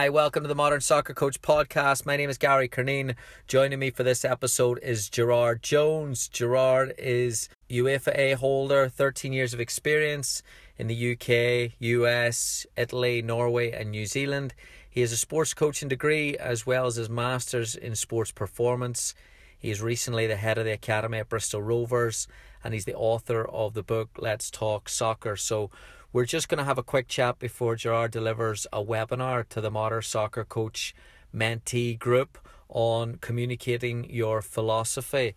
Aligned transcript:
Hi, 0.00 0.08
welcome 0.08 0.42
to 0.44 0.48
the 0.48 0.54
Modern 0.54 0.80
Soccer 0.80 1.12
Coach 1.12 1.42
podcast. 1.42 2.06
My 2.06 2.16
name 2.16 2.30
is 2.30 2.38
Gary 2.38 2.70
Curneen. 2.70 3.16
Joining 3.46 3.78
me 3.78 3.90
for 3.90 4.02
this 4.02 4.24
episode 4.24 4.78
is 4.82 5.10
Gerard 5.10 5.62
Jones. 5.62 6.26
Gerard 6.26 6.94
is 6.96 7.50
UEFA 7.68 8.16
A 8.16 8.32
holder, 8.32 8.88
13 8.88 9.34
years 9.34 9.52
of 9.52 9.60
experience 9.60 10.42
in 10.78 10.86
the 10.86 11.12
UK, 11.12 11.74
US, 11.80 12.64
Italy, 12.78 13.20
Norway, 13.20 13.72
and 13.72 13.90
New 13.90 14.06
Zealand. 14.06 14.54
He 14.88 15.02
has 15.02 15.12
a 15.12 15.18
sports 15.18 15.52
coaching 15.52 15.90
degree 15.90 16.34
as 16.34 16.64
well 16.64 16.86
as 16.86 16.96
his 16.96 17.10
master's 17.10 17.74
in 17.74 17.94
sports 17.94 18.32
performance. 18.32 19.12
He 19.58 19.70
is 19.70 19.82
recently 19.82 20.26
the 20.26 20.36
head 20.36 20.56
of 20.56 20.64
the 20.64 20.72
academy 20.72 21.18
at 21.18 21.28
Bristol 21.28 21.60
Rovers 21.60 22.26
and 22.64 22.72
he's 22.72 22.86
the 22.86 22.94
author 22.94 23.44
of 23.44 23.74
the 23.74 23.82
book 23.82 24.10
Let's 24.18 24.50
Talk 24.50 24.88
Soccer. 24.88 25.36
So 25.36 25.70
we're 26.12 26.24
just 26.24 26.48
going 26.48 26.58
to 26.58 26.64
have 26.64 26.78
a 26.78 26.82
quick 26.82 27.06
chat 27.06 27.38
before 27.38 27.76
Gerard 27.76 28.10
delivers 28.10 28.66
a 28.72 28.82
webinar 28.82 29.48
to 29.50 29.60
the 29.60 29.70
Modern 29.70 30.02
Soccer 30.02 30.44
Coach 30.44 30.94
mentee 31.34 31.96
group 31.96 32.36
on 32.68 33.18
communicating 33.20 34.08
your 34.10 34.42
philosophy. 34.42 35.34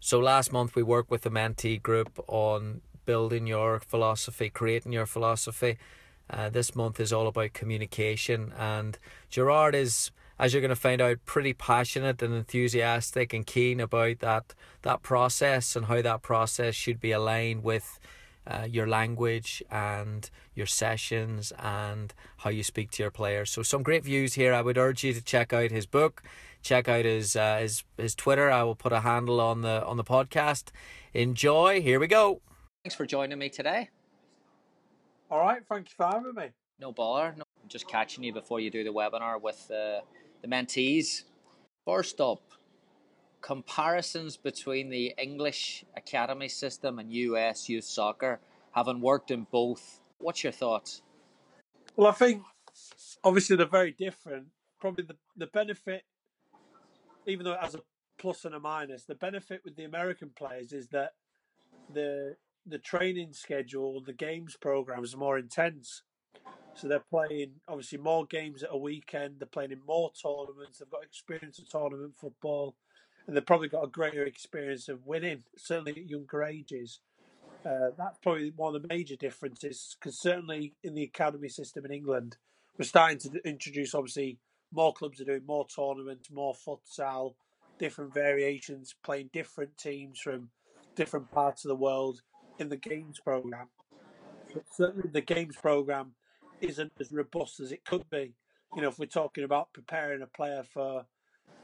So 0.00 0.18
last 0.18 0.52
month 0.52 0.74
we 0.74 0.82
worked 0.82 1.10
with 1.10 1.22
the 1.22 1.30
mentee 1.30 1.80
group 1.80 2.18
on 2.26 2.80
building 3.06 3.46
your 3.46 3.78
philosophy, 3.78 4.50
creating 4.50 4.92
your 4.92 5.06
philosophy. 5.06 5.78
Uh, 6.28 6.48
this 6.48 6.74
month 6.74 6.98
is 6.98 7.12
all 7.12 7.28
about 7.28 7.52
communication, 7.52 8.52
and 8.58 8.98
Gerard 9.28 9.74
is, 9.74 10.10
as 10.38 10.52
you're 10.52 10.62
going 10.62 10.70
to 10.70 10.76
find 10.76 11.00
out, 11.00 11.18
pretty 11.26 11.52
passionate 11.52 12.22
and 12.22 12.34
enthusiastic 12.34 13.32
and 13.34 13.46
keen 13.46 13.78
about 13.78 14.20
that 14.20 14.54
that 14.82 15.02
process 15.02 15.76
and 15.76 15.86
how 15.86 16.00
that 16.00 16.22
process 16.22 16.74
should 16.74 16.98
be 16.98 17.12
aligned 17.12 17.62
with 17.62 18.00
uh, 18.46 18.66
your 18.70 18.86
language 18.86 19.62
and 19.70 20.30
your 20.54 20.66
sessions 20.66 21.52
and 21.58 22.14
how 22.38 22.50
you 22.50 22.62
speak 22.62 22.90
to 22.92 23.02
your 23.02 23.10
players. 23.10 23.50
So 23.50 23.62
some 23.62 23.82
great 23.82 24.04
views 24.04 24.34
here. 24.34 24.52
I 24.52 24.62
would 24.62 24.78
urge 24.78 25.04
you 25.04 25.12
to 25.12 25.22
check 25.22 25.52
out 25.52 25.70
his 25.70 25.86
book, 25.86 26.22
check 26.62 26.88
out 26.88 27.04
his 27.04 27.36
uh, 27.36 27.58
his 27.58 27.84
his 27.96 28.14
Twitter. 28.14 28.50
I 28.50 28.62
will 28.62 28.76
put 28.76 28.92
a 28.92 29.00
handle 29.00 29.40
on 29.40 29.62
the 29.62 29.84
on 29.84 29.96
the 29.96 30.04
podcast. 30.04 30.70
Enjoy. 31.12 31.80
Here 31.80 32.00
we 32.00 32.06
go. 32.06 32.40
Thanks 32.84 32.94
for 32.94 33.06
joining 33.06 33.38
me 33.38 33.48
today. 33.48 33.90
All 35.30 35.40
right, 35.40 35.62
thank 35.68 35.88
you 35.88 35.94
for 35.96 36.06
having 36.06 36.34
me. 36.34 36.50
No 36.78 36.92
bother. 36.92 37.34
No, 37.36 37.44
I'm 37.62 37.68
just 37.68 37.88
catching 37.88 38.22
you 38.24 38.32
before 38.32 38.60
you 38.60 38.70
do 38.70 38.84
the 38.84 38.92
webinar 38.92 39.40
with 39.40 39.70
uh, 39.70 40.00
the 40.42 40.48
mentees. 40.48 41.22
First 41.86 42.20
up, 42.20 42.42
comparisons 43.44 44.38
between 44.38 44.88
the 44.88 45.14
English 45.18 45.84
academy 45.98 46.48
system 46.48 46.98
and 46.98 47.12
US 47.12 47.68
youth 47.68 47.84
soccer, 47.84 48.40
having 48.72 49.02
worked 49.02 49.30
in 49.30 49.46
both. 49.50 50.00
What's 50.16 50.42
your 50.42 50.52
thoughts? 50.52 51.02
Well, 51.94 52.08
I 52.08 52.12
think 52.12 52.42
obviously 53.22 53.56
they're 53.56 53.66
very 53.66 53.92
different. 53.92 54.46
Probably 54.80 55.04
the, 55.04 55.16
the 55.36 55.46
benefit, 55.48 56.04
even 57.26 57.44
though 57.44 57.52
it 57.52 57.60
has 57.60 57.74
a 57.74 57.82
plus 58.16 58.46
and 58.46 58.54
a 58.54 58.60
minus, 58.60 59.04
the 59.04 59.14
benefit 59.14 59.60
with 59.62 59.76
the 59.76 59.84
American 59.84 60.30
players 60.34 60.72
is 60.72 60.88
that 60.88 61.12
the 61.92 62.36
the 62.66 62.78
training 62.78 63.34
schedule, 63.34 64.00
the 64.00 64.14
games 64.14 64.56
programs 64.58 65.12
are 65.12 65.18
more 65.18 65.38
intense. 65.38 66.02
So 66.72 66.88
they're 66.88 67.04
playing 67.10 67.52
obviously 67.68 67.98
more 67.98 68.24
games 68.24 68.62
at 68.62 68.70
a 68.72 68.78
weekend. 68.78 69.34
They're 69.38 69.46
playing 69.46 69.72
in 69.72 69.82
more 69.86 70.10
tournaments. 70.20 70.78
They've 70.78 70.88
got 70.88 71.04
experience 71.04 71.58
of 71.58 71.68
tournament 71.68 72.14
football, 72.16 72.74
and 73.26 73.36
they've 73.36 73.46
probably 73.46 73.68
got 73.68 73.84
a 73.84 73.88
greater 73.88 74.24
experience 74.24 74.88
of 74.88 75.06
winning. 75.06 75.44
Certainly 75.56 75.92
at 75.92 76.10
younger 76.10 76.42
ages, 76.42 77.00
uh, 77.64 77.90
that's 77.96 78.18
probably 78.18 78.52
one 78.54 78.74
of 78.74 78.82
the 78.82 78.88
major 78.88 79.16
differences. 79.16 79.96
Because 79.98 80.18
certainly 80.18 80.74
in 80.82 80.94
the 80.94 81.04
academy 81.04 81.48
system 81.48 81.84
in 81.84 81.92
England, 81.92 82.36
we're 82.78 82.84
starting 82.84 83.18
to 83.18 83.40
introduce 83.48 83.94
obviously 83.94 84.38
more 84.72 84.92
clubs 84.92 85.20
are 85.20 85.24
doing 85.24 85.46
more 85.46 85.66
tournaments, 85.66 86.30
more 86.30 86.54
futsal, 86.54 87.34
different 87.78 88.12
variations, 88.12 88.94
playing 89.04 89.30
different 89.32 89.76
teams 89.78 90.18
from 90.18 90.50
different 90.96 91.30
parts 91.30 91.64
of 91.64 91.68
the 91.68 91.76
world 91.76 92.20
in 92.58 92.68
the 92.68 92.76
games 92.76 93.18
program. 93.20 93.68
But 94.52 94.64
certainly 94.70 95.08
the 95.08 95.20
games 95.20 95.56
program 95.56 96.14
isn't 96.60 96.92
as 97.00 97.12
robust 97.12 97.60
as 97.60 97.72
it 97.72 97.84
could 97.84 98.08
be. 98.10 98.34
You 98.74 98.82
know, 98.82 98.88
if 98.88 98.98
we're 98.98 99.06
talking 99.06 99.44
about 99.44 99.72
preparing 99.72 100.22
a 100.22 100.26
player 100.26 100.64
for, 100.64 101.06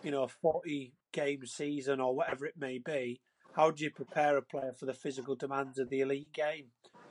you 0.03 0.11
know, 0.11 0.25
a 0.25 0.29
40 0.29 0.93
game 1.13 1.47
season 1.47 2.01
or 2.01 2.15
whatever 2.15 2.47
it 2.47 2.55
may 2.59 2.79
be, 2.79 3.21
how 3.55 3.71
do 3.71 3.85
you 3.85 3.91
prepare 3.91 4.37
a 4.37 4.43
player 4.43 4.73
for 4.73 4.87
the 4.87 4.95
physical 4.95 5.35
demands 5.35 5.79
of 5.79 5.91
the 5.91 6.01
elite 6.01 6.33
game? 6.33 6.67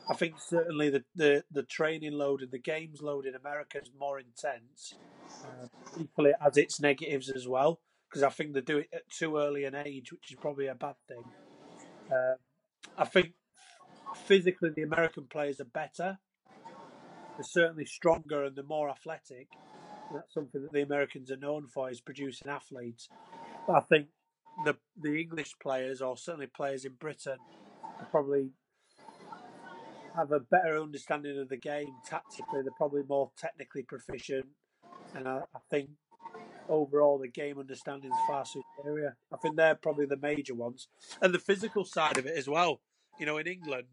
I 0.10 0.16
think 0.16 0.36
certainly 0.40 0.90
the, 0.90 1.04
the, 1.16 1.44
the 1.52 1.64
training 1.64 2.14
load 2.14 2.42
and 2.42 2.52
the 2.52 2.60
games 2.60 3.02
load 3.02 3.26
in 3.26 3.36
America 3.36 3.80
is 3.82 3.92
more 4.00 4.20
intense. 4.20 4.96
Uh, 5.44 5.68
equally, 6.00 6.32
it 6.32 6.38
has 6.42 6.58
its 6.58 6.80
negatives 6.80 7.30
as 7.30 7.48
well, 7.48 7.80
because 8.10 8.24
I 8.24 8.30
think 8.30 8.54
they 8.54 8.62
do 8.62 8.80
it 8.80 8.90
at 8.92 9.10
too 9.10 9.38
early 9.38 9.66
an 9.66 9.76
age, 9.76 10.12
which 10.12 10.32
is 10.32 10.38
probably 10.40 10.68
a 10.68 10.76
bad 10.76 10.96
thing. 11.08 11.24
Uh, 12.12 12.36
I 12.98 13.06
think 13.06 13.34
physically 14.16 14.72
the 14.76 14.82
American 14.82 15.26
players 15.30 15.60
are 15.60 15.66
better. 15.66 16.18
They're 17.38 17.44
certainly 17.44 17.86
stronger 17.86 18.44
and 18.44 18.56
they're 18.56 18.64
more 18.64 18.90
athletic. 18.90 19.50
That's 20.12 20.34
something 20.34 20.64
that 20.64 20.74
the 20.74 20.82
Americans 20.82 21.30
are 21.30 21.38
known 21.38 21.68
for 21.68 21.90
is 21.90 22.02
producing 22.02 22.50
athletes. 22.50 23.10
I 23.68 23.80
think 23.82 24.08
the 24.66 24.76
the 25.00 25.20
English 25.20 25.56
players, 25.62 26.02
or 26.02 26.18
certainly 26.18 26.48
players 26.48 26.86
in 26.86 26.94
Britain, 26.94 27.38
probably 28.12 28.52
have 30.16 30.32
a 30.32 30.40
better 30.40 30.82
understanding 30.82 31.40
of 31.40 31.50
the 31.50 31.58
game 31.58 31.96
tactically. 32.08 32.62
They're 32.62 32.72
probably 32.78 33.04
more 33.08 33.32
technically 33.38 33.84
proficient, 33.84 34.48
and 35.16 35.28
I, 35.28 35.42
I 35.56 35.60
think 35.70 35.90
overall 36.68 37.18
the 37.18 37.28
game 37.28 37.60
understanding 37.60 38.12
is 38.12 38.18
far 38.28 38.46
superior. 38.46 39.18
I 39.34 39.38
think 39.38 39.56
they're 39.56 39.76
probably 39.76 40.06
the 40.06 40.18
major 40.18 40.56
ones, 40.56 40.88
and 41.22 41.34
the 41.34 41.40
physical 41.40 41.86
side 41.86 42.18
of 42.18 42.26
it 42.26 42.38
as 42.38 42.48
well. 42.48 42.82
You 43.20 43.26
know, 43.26 43.38
in 43.38 43.48
England, 43.48 43.88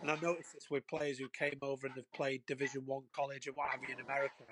and 0.00 0.10
I 0.10 0.16
noticed 0.20 0.54
this 0.54 0.70
with 0.70 0.86
players 0.86 1.18
who 1.18 1.28
came 1.28 1.58
over 1.60 1.86
and 1.86 1.96
they've 1.96 2.12
played 2.12 2.46
Division 2.46 2.82
One 2.86 3.02
college 3.14 3.46
and 3.46 3.56
what 3.56 3.70
have 3.70 3.80
you 3.86 3.94
in 3.94 4.00
America, 4.00 4.44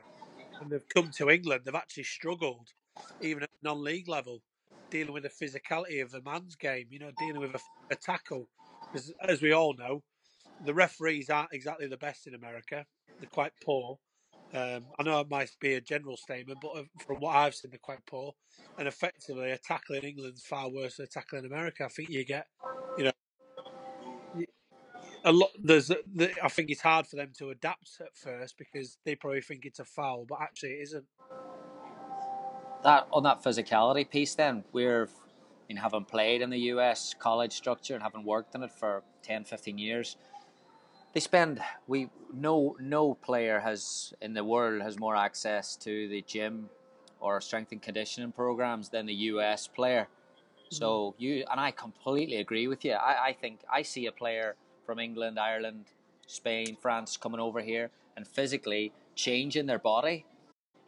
and 0.60 0.70
they've 0.70 0.88
come 0.88 1.10
to 1.12 1.30
England, 1.30 1.62
they've 1.64 1.74
actually 1.74 2.02
struggled, 2.04 2.70
even 3.20 3.42
at 3.42 3.50
non-league 3.62 4.08
level, 4.08 4.42
dealing 4.90 5.12
with 5.12 5.24
the 5.24 5.28
physicality 5.28 6.02
of 6.02 6.14
a 6.14 6.22
man's 6.22 6.56
game. 6.56 6.86
You 6.90 6.98
know, 6.98 7.10
dealing 7.18 7.40
with 7.40 7.54
a, 7.54 7.60
a 7.90 7.96
tackle, 7.96 8.48
because 8.92 9.12
as 9.22 9.42
we 9.42 9.52
all 9.52 9.74
know, 9.74 10.02
the 10.64 10.74
referees 10.74 11.30
aren't 11.30 11.52
exactly 11.52 11.86
the 11.86 11.96
best 11.96 12.26
in 12.26 12.34
America. 12.34 12.84
They're 13.20 13.28
quite 13.30 13.52
poor. 13.64 13.98
Um, 14.54 14.86
I 14.98 15.02
know 15.02 15.20
it 15.20 15.28
might 15.28 15.50
be 15.60 15.74
a 15.74 15.80
general 15.80 16.16
statement, 16.16 16.60
but 16.62 16.72
from 17.04 17.16
what 17.16 17.36
I've 17.36 17.54
seen, 17.54 17.70
they're 17.70 17.78
quite 17.82 18.06
poor. 18.06 18.34
And 18.78 18.88
effectively, 18.88 19.50
a 19.50 19.58
tackle 19.58 19.96
in 19.96 20.04
England 20.04 20.34
is 20.36 20.44
far 20.44 20.70
worse 20.70 20.96
than 20.96 21.04
a 21.04 21.08
tackle 21.08 21.38
in 21.38 21.44
America. 21.44 21.84
I 21.84 21.88
think 21.88 22.08
you 22.08 22.24
get, 22.24 22.46
you 22.96 23.04
know, 23.04 23.12
a 25.24 25.32
lot. 25.32 25.50
There's, 25.62 25.88
the, 25.88 26.32
I 26.42 26.48
think 26.48 26.70
it's 26.70 26.80
hard 26.80 27.06
for 27.06 27.16
them 27.16 27.32
to 27.38 27.50
adapt 27.50 28.00
at 28.00 28.16
first 28.16 28.56
because 28.56 28.96
they 29.04 29.16
probably 29.16 29.42
think 29.42 29.66
it's 29.66 29.80
a 29.80 29.84
foul, 29.84 30.24
but 30.26 30.40
actually 30.40 30.70
it 30.70 30.82
isn't. 30.82 31.04
That 32.84 33.08
on 33.12 33.22
that 33.24 33.42
physicality 33.42 34.08
piece, 34.08 34.34
then 34.34 34.64
we're, 34.72 35.04
I 35.04 35.08
mean, 35.68 35.76
having 35.78 36.04
played 36.04 36.42
in 36.42 36.50
the 36.50 36.58
US 36.72 37.14
college 37.18 37.52
structure 37.52 37.94
and 37.94 38.02
having 38.02 38.24
worked 38.24 38.54
in 38.54 38.62
it 38.62 38.72
for 38.72 39.02
10, 39.22 39.44
15 39.44 39.78
years, 39.78 40.16
they 41.12 41.20
spend 41.20 41.60
we 41.86 42.10
no 42.32 42.76
no 42.80 43.14
player 43.14 43.60
has 43.60 44.12
in 44.20 44.34
the 44.34 44.44
world 44.44 44.82
has 44.82 44.98
more 44.98 45.16
access 45.16 45.76
to 45.76 46.08
the 46.08 46.22
gym 46.22 46.68
or 47.20 47.40
strength 47.40 47.72
and 47.72 47.82
conditioning 47.82 48.32
programs 48.32 48.88
than 48.90 49.06
the 49.06 49.14
US 49.14 49.66
player. 49.66 50.06
So 50.70 50.88
mm-hmm. 50.88 51.22
you 51.22 51.44
and 51.50 51.60
I 51.60 51.70
completely 51.70 52.36
agree 52.36 52.68
with 52.68 52.84
you. 52.84 52.92
I, 52.92 53.28
I 53.28 53.32
think 53.32 53.60
I 53.72 53.82
see 53.82 54.06
a 54.06 54.12
player 54.12 54.54
from 54.84 54.98
England, 54.98 55.38
Ireland, 55.38 55.86
Spain, 56.26 56.76
France 56.80 57.16
coming 57.16 57.40
over 57.40 57.60
here 57.60 57.90
and 58.16 58.26
physically 58.26 58.92
changing 59.14 59.66
their 59.66 59.78
body. 59.78 60.24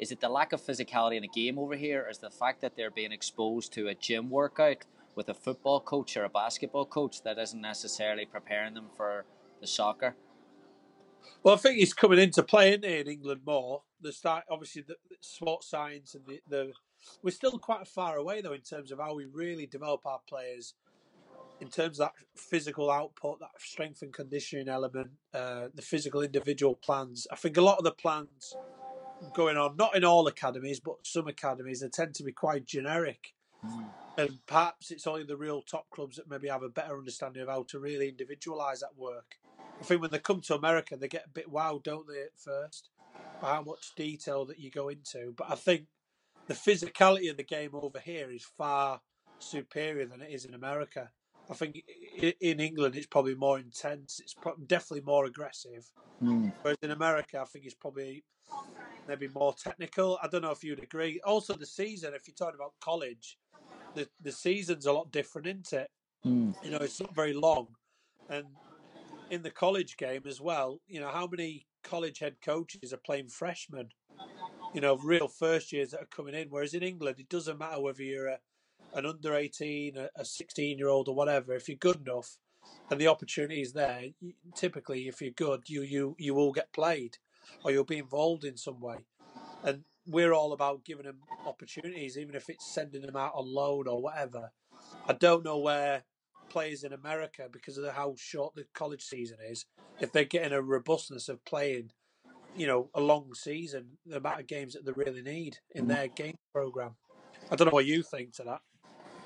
Is 0.00 0.10
it 0.10 0.20
the 0.20 0.30
lack 0.30 0.54
of 0.54 0.62
physicality 0.62 1.16
in 1.16 1.22
the 1.22 1.28
game 1.28 1.58
over 1.58 1.76
here, 1.76 2.04
or 2.04 2.08
is 2.08 2.18
the 2.18 2.30
fact 2.30 2.62
that 2.62 2.74
they're 2.74 2.90
being 2.90 3.12
exposed 3.12 3.74
to 3.74 3.86
a 3.86 3.94
gym 3.94 4.30
workout 4.30 4.86
with 5.14 5.28
a 5.28 5.34
football 5.34 5.78
coach 5.78 6.16
or 6.16 6.24
a 6.24 6.30
basketball 6.30 6.86
coach 6.86 7.22
that 7.22 7.38
isn't 7.38 7.60
necessarily 7.60 8.24
preparing 8.24 8.72
them 8.72 8.88
for 8.96 9.26
the 9.60 9.66
soccer? 9.66 10.16
Well, 11.42 11.54
I 11.54 11.58
think 11.58 11.76
he's 11.76 11.92
coming 11.92 12.18
into 12.18 12.42
play 12.42 12.72
in 12.72 12.82
in 12.82 13.08
England 13.08 13.42
more. 13.44 13.82
The 14.00 14.14
start, 14.14 14.44
obviously, 14.50 14.82
the, 14.82 14.96
the 15.10 15.16
sports 15.20 15.68
science 15.68 16.14
and 16.14 16.24
the, 16.26 16.40
the 16.48 16.72
we're 17.22 17.30
still 17.30 17.58
quite 17.58 17.86
far 17.86 18.16
away 18.16 18.40
though 18.40 18.54
in 18.54 18.62
terms 18.62 18.92
of 18.92 18.98
how 18.98 19.14
we 19.14 19.26
really 19.26 19.66
develop 19.66 20.06
our 20.06 20.20
players 20.26 20.74
in 21.60 21.68
terms 21.68 22.00
of 22.00 22.06
that 22.06 22.40
physical 22.40 22.90
output, 22.90 23.38
that 23.40 23.50
strength 23.58 24.00
and 24.00 24.14
conditioning 24.14 24.68
element, 24.68 25.10
uh, 25.34 25.68
the 25.74 25.82
physical 25.82 26.22
individual 26.22 26.74
plans. 26.74 27.26
I 27.30 27.36
think 27.36 27.58
a 27.58 27.62
lot 27.62 27.76
of 27.76 27.84
the 27.84 27.92
plans 27.92 28.56
going 29.34 29.56
on, 29.56 29.76
not 29.76 29.96
in 29.96 30.04
all 30.04 30.26
academies, 30.26 30.80
but 30.80 30.96
some 31.04 31.28
academies, 31.28 31.80
they 31.80 31.88
tend 31.88 32.14
to 32.14 32.24
be 32.24 32.32
quite 32.32 32.64
generic. 32.64 33.34
And 34.16 34.38
perhaps 34.46 34.90
it's 34.90 35.06
only 35.06 35.24
the 35.24 35.36
real 35.36 35.62
top 35.62 35.88
clubs 35.90 36.16
that 36.16 36.28
maybe 36.28 36.48
have 36.48 36.62
a 36.62 36.68
better 36.68 36.96
understanding 36.96 37.42
of 37.42 37.48
how 37.48 37.64
to 37.68 37.78
really 37.78 38.10
individualise 38.10 38.80
that 38.80 38.96
work. 38.96 39.36
I 39.80 39.84
think 39.84 40.00
when 40.00 40.10
they 40.10 40.18
come 40.18 40.40
to 40.42 40.54
America, 40.54 40.96
they 40.96 41.08
get 41.08 41.26
a 41.26 41.30
bit 41.30 41.50
wowed, 41.50 41.84
don't 41.84 42.06
they, 42.06 42.22
at 42.22 42.38
first, 42.38 42.90
by 43.40 43.54
how 43.54 43.62
much 43.62 43.94
detail 43.96 44.44
that 44.46 44.58
you 44.58 44.70
go 44.70 44.88
into. 44.88 45.34
But 45.36 45.50
I 45.50 45.54
think 45.54 45.86
the 46.46 46.54
physicality 46.54 47.30
of 47.30 47.36
the 47.36 47.44
game 47.44 47.70
over 47.74 47.98
here 47.98 48.30
is 48.30 48.44
far 48.44 49.00
superior 49.38 50.06
than 50.06 50.20
it 50.20 50.30
is 50.30 50.44
in 50.44 50.54
America. 50.54 51.10
I 51.50 51.54
think 51.54 51.82
in 52.40 52.60
England 52.60 52.94
it's 52.94 53.06
probably 53.06 53.34
more 53.34 53.58
intense. 53.58 54.20
It's 54.22 54.36
definitely 54.66 55.04
more 55.04 55.24
aggressive. 55.24 55.90
Mm. 56.22 56.52
Whereas 56.62 56.78
in 56.82 56.92
America, 56.92 57.40
I 57.40 57.44
think 57.44 57.64
it's 57.64 57.74
probably 57.74 58.24
maybe 59.10 59.28
more 59.34 59.54
technical. 59.54 60.18
I 60.22 60.28
don't 60.28 60.42
know 60.42 60.50
if 60.50 60.64
you'd 60.64 60.82
agree. 60.82 61.20
Also, 61.24 61.54
the 61.54 61.66
season, 61.66 62.14
if 62.14 62.26
you're 62.26 62.34
talking 62.34 62.58
about 62.58 62.74
college, 62.80 63.38
the 63.94 64.08
the 64.22 64.32
season's 64.32 64.86
a 64.86 64.92
lot 64.92 65.10
different, 65.12 65.46
isn't 65.46 65.72
it? 65.72 65.90
Mm. 66.24 66.54
You 66.64 66.70
know, 66.70 66.78
it's 66.78 67.00
not 67.00 67.14
very 67.14 67.34
long, 67.34 67.68
and 68.28 68.46
in 69.30 69.42
the 69.42 69.50
college 69.50 69.96
game 69.96 70.22
as 70.26 70.40
well. 70.40 70.80
You 70.86 71.00
know, 71.00 71.08
how 71.08 71.26
many 71.26 71.66
college 71.82 72.18
head 72.18 72.36
coaches 72.44 72.92
are 72.92 72.98
playing 73.04 73.28
freshmen? 73.28 73.88
You 74.74 74.80
know, 74.80 74.96
real 74.96 75.28
first 75.28 75.72
years 75.72 75.90
that 75.90 76.02
are 76.02 76.16
coming 76.16 76.34
in. 76.34 76.48
Whereas 76.50 76.74
in 76.74 76.82
England, 76.82 77.18
it 77.18 77.28
doesn't 77.28 77.58
matter 77.58 77.80
whether 77.80 78.02
you're 78.02 78.28
a 78.28 78.38
an 78.94 79.06
under 79.06 79.34
18, 79.34 79.96
a 80.16 80.24
16 80.24 80.78
year 80.78 80.88
old, 80.88 81.08
or 81.08 81.14
whatever, 81.14 81.54
if 81.54 81.68
you're 81.68 81.76
good 81.76 82.00
enough 82.06 82.38
and 82.90 83.00
the 83.00 83.06
opportunity 83.06 83.62
is 83.62 83.72
there, 83.72 84.02
typically, 84.54 85.08
if 85.08 85.22
you're 85.22 85.30
good, 85.30 85.62
you, 85.68 85.82
you, 85.82 86.16
you 86.18 86.34
will 86.34 86.52
get 86.52 86.72
played 86.72 87.16
or 87.64 87.70
you'll 87.70 87.84
be 87.84 87.98
involved 87.98 88.44
in 88.44 88.56
some 88.56 88.80
way. 88.80 88.96
And 89.62 89.84
we're 90.06 90.32
all 90.32 90.52
about 90.52 90.84
giving 90.84 91.06
them 91.06 91.18
opportunities, 91.46 92.16
even 92.18 92.34
if 92.34 92.48
it's 92.48 92.72
sending 92.72 93.02
them 93.02 93.16
out 93.16 93.32
on 93.34 93.52
loan 93.52 93.86
or 93.86 94.02
whatever. 94.02 94.50
I 95.06 95.12
don't 95.12 95.44
know 95.44 95.58
where 95.58 96.04
players 96.48 96.82
in 96.82 96.92
America, 96.92 97.48
because 97.50 97.78
of 97.78 97.94
how 97.94 98.14
short 98.18 98.54
the 98.54 98.66
college 98.74 99.02
season 99.02 99.38
is, 99.48 99.66
if 100.00 100.12
they're 100.12 100.24
getting 100.24 100.52
a 100.52 100.60
robustness 100.60 101.28
of 101.28 101.44
playing, 101.44 101.90
you 102.56 102.66
know, 102.66 102.90
a 102.94 103.00
long 103.00 103.34
season, 103.34 103.98
the 104.04 104.16
amount 104.16 104.40
of 104.40 104.46
games 104.46 104.74
that 104.74 104.84
they 104.84 104.92
really 104.92 105.22
need 105.22 105.58
in 105.74 105.86
their 105.86 106.08
game 106.08 106.36
program. 106.52 106.96
I 107.50 107.56
don't 107.56 107.66
know 107.66 107.72
what 107.72 107.86
you 107.86 108.02
think 108.02 108.34
to 108.34 108.44
that. 108.44 108.60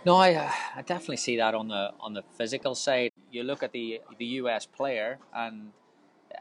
No, 0.05 0.17
I, 0.17 0.35
uh, 0.35 0.51
I 0.77 0.83
definitely 0.83 1.17
see 1.17 1.39
that 1.39 1.55
on 1.55 1.69
the 1.69 1.93
on 1.99 2.13
the 2.13 2.23
physical 2.37 2.75
side. 2.75 3.11
You 3.31 3.43
look 3.43 3.63
at 3.63 3.73
the 3.73 4.01
the 4.19 4.27
US 4.43 4.67
player 4.67 5.19
and 5.35 5.73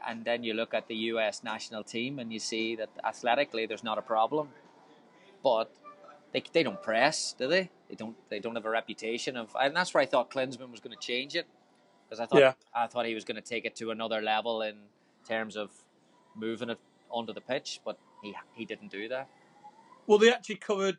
and 0.06 0.24
then 0.24 0.42
you 0.42 0.54
look 0.54 0.74
at 0.74 0.88
the 0.88 0.94
US 1.12 1.42
national 1.42 1.84
team 1.84 2.18
and 2.18 2.32
you 2.32 2.38
see 2.38 2.76
that 2.76 2.90
athletically 3.04 3.66
there's 3.66 3.84
not 3.84 3.98
a 3.98 4.02
problem, 4.02 4.48
but 5.42 5.70
they, 6.32 6.42
they 6.52 6.62
don't 6.62 6.82
press, 6.82 7.34
do 7.38 7.48
they? 7.48 7.70
They 7.88 7.94
don't 7.94 8.16
they 8.28 8.40
don't 8.40 8.54
have 8.54 8.64
a 8.64 8.70
reputation 8.70 9.36
of, 9.36 9.54
and 9.60 9.74
that's 9.74 9.94
where 9.94 10.02
I 10.02 10.06
thought 10.06 10.30
Klinsmann 10.30 10.70
was 10.70 10.80
going 10.80 10.96
to 10.96 11.00
change 11.00 11.36
it 11.36 11.46
because 12.04 12.20
I 12.20 12.26
thought 12.26 12.40
yeah. 12.40 12.52
I 12.74 12.86
thought 12.86 13.06
he 13.06 13.14
was 13.14 13.24
going 13.24 13.36
to 13.36 13.48
take 13.48 13.64
it 13.64 13.76
to 13.76 13.90
another 13.90 14.20
level 14.20 14.62
in 14.62 14.76
terms 15.26 15.56
of 15.56 15.70
moving 16.34 16.70
it 16.70 16.78
onto 17.10 17.32
the 17.32 17.40
pitch, 17.40 17.80
but 17.84 17.98
he 18.22 18.34
he 18.54 18.64
didn't 18.64 18.90
do 18.90 19.08
that. 19.08 19.28
Well, 20.06 20.18
they 20.18 20.32
actually 20.32 20.56
covered 20.56 20.98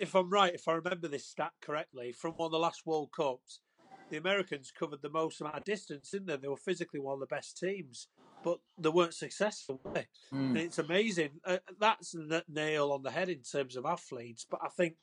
if 0.00 0.14
I'm 0.16 0.30
right, 0.30 0.54
if 0.54 0.66
I 0.66 0.72
remember 0.72 1.08
this 1.08 1.26
stat 1.26 1.52
correctly, 1.60 2.12
from 2.12 2.32
one 2.32 2.46
of 2.46 2.52
the 2.52 2.58
last 2.58 2.86
World 2.86 3.10
Cups, 3.12 3.60
the 4.10 4.16
Americans 4.16 4.72
covered 4.76 5.02
the 5.02 5.10
most 5.10 5.40
amount 5.40 5.56
of 5.56 5.64
distance, 5.64 6.10
didn't 6.10 6.26
they? 6.26 6.36
They 6.36 6.48
were 6.48 6.56
physically 6.56 7.00
one 7.00 7.14
of 7.14 7.20
the 7.20 7.26
best 7.26 7.58
teams, 7.58 8.08
but 8.42 8.58
they 8.78 8.88
weren't 8.88 9.14
successful. 9.14 9.80
Were 9.84 10.04
mm. 10.34 10.56
it's 10.56 10.78
amazing. 10.78 11.40
Uh, 11.44 11.58
that's 11.78 12.12
the 12.12 12.44
nail 12.48 12.92
on 12.92 13.02
the 13.02 13.10
head 13.10 13.28
in 13.28 13.42
terms 13.42 13.76
of 13.76 13.86
athletes. 13.86 14.46
But 14.48 14.60
I 14.62 14.68
think 14.68 14.96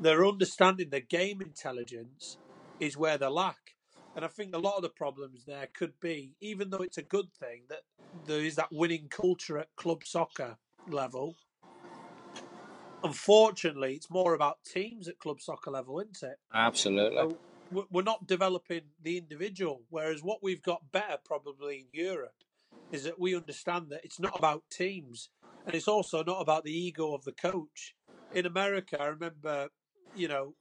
their 0.00 0.24
understanding 0.24 0.90
their 0.90 1.00
game 1.00 1.42
intelligence 1.42 2.38
is 2.80 2.96
where 2.96 3.18
they 3.18 3.26
lack. 3.26 3.74
And 4.14 4.24
I 4.24 4.28
think 4.28 4.54
a 4.54 4.58
lot 4.58 4.76
of 4.76 4.82
the 4.82 4.88
problems 4.88 5.44
there 5.44 5.68
could 5.74 6.00
be, 6.00 6.36
even 6.40 6.70
though 6.70 6.78
it's 6.78 6.96
a 6.96 7.02
good 7.02 7.32
thing, 7.38 7.64
that 7.68 7.82
there 8.26 8.40
is 8.40 8.54
that 8.56 8.68
winning 8.72 9.08
culture 9.10 9.58
at 9.58 9.74
club 9.76 10.04
soccer 10.04 10.56
level 10.88 11.36
unfortunately, 13.06 13.94
it's 13.94 14.10
more 14.10 14.34
about 14.34 14.58
teams 14.64 15.08
at 15.08 15.18
club 15.18 15.40
soccer 15.40 15.70
level, 15.70 16.00
isn't 16.00 16.22
it? 16.22 16.38
Absolutely. 16.52 17.16
So 17.16 17.38
we're 17.70 18.02
not 18.02 18.26
developing 18.26 18.82
the 19.02 19.18
individual. 19.18 19.82
Whereas 19.90 20.22
what 20.22 20.42
we've 20.42 20.62
got 20.62 20.92
better 20.92 21.16
probably 21.24 21.86
in 21.92 22.00
Europe 22.00 22.44
is 22.92 23.04
that 23.04 23.18
we 23.18 23.34
understand 23.34 23.86
that 23.90 24.04
it's 24.04 24.20
not 24.20 24.38
about 24.38 24.64
teams 24.70 25.30
and 25.64 25.74
it's 25.74 25.88
also 25.88 26.22
not 26.22 26.40
about 26.40 26.64
the 26.64 26.76
ego 26.76 27.12
of 27.12 27.24
the 27.24 27.32
coach. 27.32 27.94
In 28.32 28.46
America, 28.46 29.00
I 29.00 29.06
remember, 29.06 29.68
you 30.14 30.28
know, 30.28 30.54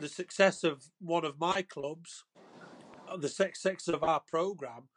the 0.00 0.08
success 0.08 0.64
of 0.64 0.84
one 1.00 1.24
of 1.24 1.38
my 1.38 1.62
clubs, 1.62 2.24
uh, 3.08 3.16
the 3.16 3.28
success 3.28 3.88
of 3.88 4.02
our 4.02 4.20
program 4.20 4.88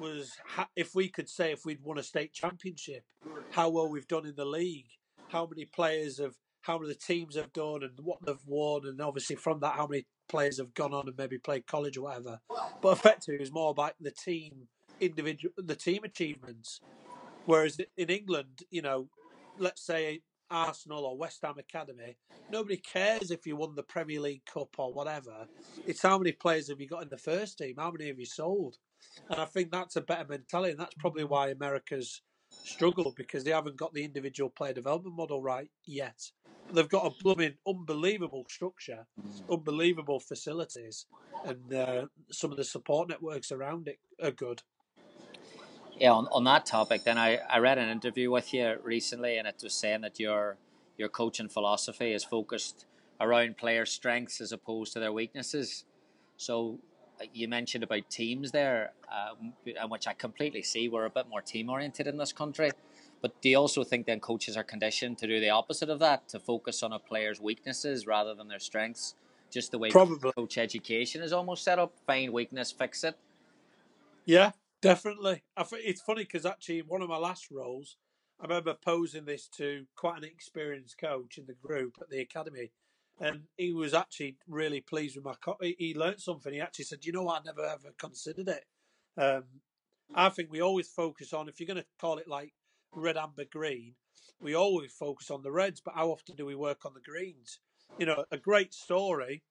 was 0.00 0.32
if 0.74 0.94
we 0.94 1.08
could 1.08 1.28
say 1.28 1.52
if 1.52 1.64
we'd 1.64 1.82
won 1.82 1.98
a 1.98 2.02
state 2.02 2.32
championship, 2.32 3.04
how 3.50 3.68
well 3.68 3.88
we've 3.88 4.08
done 4.08 4.26
in 4.26 4.34
the 4.36 4.44
league 4.44 4.86
how 5.28 5.46
many 5.46 5.64
players 5.64 6.18
have, 6.18 6.34
how 6.62 6.78
many 6.78 6.94
teams 6.94 7.36
have 7.36 7.52
done, 7.52 7.82
and 7.82 7.92
what 8.02 8.18
they've 8.24 8.36
won, 8.46 8.86
and 8.86 9.00
obviously 9.00 9.36
from 9.36 9.60
that, 9.60 9.74
how 9.74 9.86
many 9.86 10.06
players 10.28 10.58
have 10.58 10.74
gone 10.74 10.94
on 10.94 11.08
and 11.08 11.16
maybe 11.16 11.38
played 11.38 11.66
college 11.66 11.96
or 11.96 12.02
whatever. 12.02 12.40
But 12.80 12.92
effectively, 12.92 13.36
it 13.36 13.40
was 13.40 13.52
more 13.52 13.70
about 13.70 13.94
the 14.00 14.10
team 14.10 14.68
individual, 15.00 15.54
the 15.56 15.76
team 15.76 16.04
achievements. 16.04 16.80
Whereas 17.44 17.78
in 17.96 18.08
England, 18.08 18.62
you 18.70 18.82
know, 18.82 19.08
let's 19.58 19.84
say 19.84 20.22
Arsenal 20.50 21.04
or 21.04 21.16
West 21.16 21.40
Ham 21.42 21.54
Academy, 21.58 22.16
nobody 22.50 22.76
cares 22.76 23.30
if 23.30 23.46
you 23.46 23.56
won 23.56 23.74
the 23.74 23.82
Premier 23.82 24.20
League 24.20 24.44
Cup 24.46 24.68
or 24.78 24.92
whatever. 24.92 25.46
It's 25.86 26.02
how 26.02 26.18
many 26.18 26.32
players 26.32 26.68
have 26.68 26.80
you 26.80 26.88
got 26.88 27.02
in 27.02 27.08
the 27.08 27.16
first 27.16 27.58
team? 27.58 27.74
How 27.78 27.90
many 27.90 28.08
have 28.08 28.18
you 28.18 28.26
sold? 28.26 28.78
And 29.30 29.40
I 29.40 29.44
think 29.44 29.70
that's 29.70 29.96
a 29.96 30.00
better 30.00 30.26
mentality, 30.28 30.72
and 30.72 30.80
that's 30.80 30.94
probably 30.94 31.24
why 31.24 31.50
America's 31.50 32.22
struggle 32.50 33.12
because 33.16 33.44
they 33.44 33.50
haven't 33.50 33.76
got 33.76 33.92
the 33.92 34.04
individual 34.04 34.50
player 34.50 34.72
development 34.72 35.16
model 35.16 35.42
right 35.42 35.70
yet. 35.84 36.30
They've 36.72 36.88
got 36.88 37.06
a 37.06 37.22
blooming 37.22 37.54
unbelievable 37.66 38.44
structure, 38.48 39.06
unbelievable 39.50 40.20
facilities, 40.20 41.06
and 41.44 41.72
uh, 41.72 42.06
some 42.30 42.50
of 42.50 42.56
the 42.56 42.64
support 42.64 43.08
networks 43.08 43.52
around 43.52 43.88
it 43.88 43.98
are 44.22 44.30
good. 44.30 44.62
Yeah, 45.98 46.12
on, 46.12 46.28
on 46.30 46.44
that 46.44 46.66
topic, 46.66 47.04
then 47.04 47.16
I, 47.16 47.36
I 47.36 47.58
read 47.58 47.78
an 47.78 47.88
interview 47.88 48.30
with 48.30 48.52
you 48.52 48.76
recently, 48.82 49.38
and 49.38 49.48
it 49.48 49.60
was 49.62 49.74
saying 49.74 50.02
that 50.02 50.20
your 50.20 50.58
your 50.98 51.08
coaching 51.08 51.48
philosophy 51.48 52.12
is 52.12 52.24
focused 52.24 52.86
around 53.20 53.56
player 53.56 53.86
strengths 53.86 54.40
as 54.40 54.52
opposed 54.52 54.92
to 54.94 55.00
their 55.00 55.12
weaknesses. 55.12 55.84
So 56.36 56.78
you 57.32 57.48
mentioned 57.48 57.84
about 57.84 58.10
teams 58.10 58.50
there, 58.52 58.92
uh, 59.10 59.86
which 59.88 60.06
I 60.06 60.12
completely 60.12 60.62
see. 60.62 60.88
We're 60.88 61.06
a 61.06 61.10
bit 61.10 61.28
more 61.28 61.40
team 61.40 61.70
oriented 61.70 62.06
in 62.06 62.16
this 62.16 62.32
country. 62.32 62.70
But 63.22 63.40
do 63.40 63.48
you 63.48 63.56
also 63.56 63.82
think 63.82 64.06
then 64.06 64.20
coaches 64.20 64.56
are 64.56 64.64
conditioned 64.64 65.18
to 65.18 65.26
do 65.26 65.40
the 65.40 65.50
opposite 65.50 65.88
of 65.88 65.98
that, 66.00 66.28
to 66.28 66.38
focus 66.38 66.82
on 66.82 66.92
a 66.92 66.98
player's 66.98 67.40
weaknesses 67.40 68.06
rather 68.06 68.34
than 68.34 68.48
their 68.48 68.58
strengths? 68.58 69.14
Just 69.50 69.70
the 69.70 69.78
way 69.78 69.90
Probably. 69.90 70.32
coach 70.36 70.58
education 70.58 71.22
is 71.22 71.32
almost 71.32 71.64
set 71.64 71.78
up: 71.78 71.94
find 72.06 72.32
weakness, 72.32 72.72
fix 72.72 73.04
it. 73.04 73.16
Yeah, 74.24 74.52
definitely. 74.82 75.44
I 75.56 75.62
think 75.62 75.82
it's 75.84 76.02
funny 76.02 76.24
because 76.24 76.44
actually, 76.44 76.80
in 76.80 76.86
one 76.86 77.02
of 77.02 77.08
my 77.08 77.16
last 77.16 77.50
roles, 77.50 77.96
I 78.40 78.44
remember 78.44 78.74
posing 78.74 79.24
this 79.24 79.48
to 79.56 79.86
quite 79.96 80.18
an 80.18 80.24
experienced 80.24 80.98
coach 80.98 81.38
in 81.38 81.46
the 81.46 81.54
group 81.54 81.94
at 82.00 82.10
the 82.10 82.20
academy, 82.20 82.72
and 83.20 83.44
he 83.56 83.72
was 83.72 83.94
actually 83.94 84.36
really 84.46 84.80
pleased 84.80 85.16
with 85.16 85.24
my. 85.24 85.34
Co- 85.40 85.56
he 85.60 85.94
learned 85.96 86.20
something. 86.20 86.52
He 86.52 86.60
actually 86.60 86.84
said, 86.86 87.04
"You 87.04 87.12
know 87.12 87.22
what? 87.22 87.40
I 87.40 87.44
never 87.44 87.64
ever 87.64 87.94
considered 87.98 88.48
it." 88.48 88.64
Um, 89.16 89.44
I 90.14 90.28
think 90.28 90.50
we 90.50 90.60
always 90.60 90.88
focus 90.88 91.32
on 91.32 91.48
if 91.48 91.58
you're 91.58 91.66
going 91.66 91.78
to 91.78 91.86
call 91.98 92.18
it 92.18 92.28
like 92.28 92.52
red, 92.92 93.16
amber, 93.16 93.44
green. 93.50 93.94
We 94.40 94.54
always 94.54 94.92
focus 94.92 95.30
on 95.30 95.42
the 95.42 95.52
reds, 95.52 95.80
but 95.84 95.94
how 95.94 96.08
often 96.08 96.36
do 96.36 96.44
we 96.44 96.54
work 96.54 96.84
on 96.84 96.92
the 96.94 97.00
greens? 97.00 97.58
You 97.98 98.06
know, 98.06 98.24
a 98.30 98.36
great 98.36 98.74
story. 98.74 99.42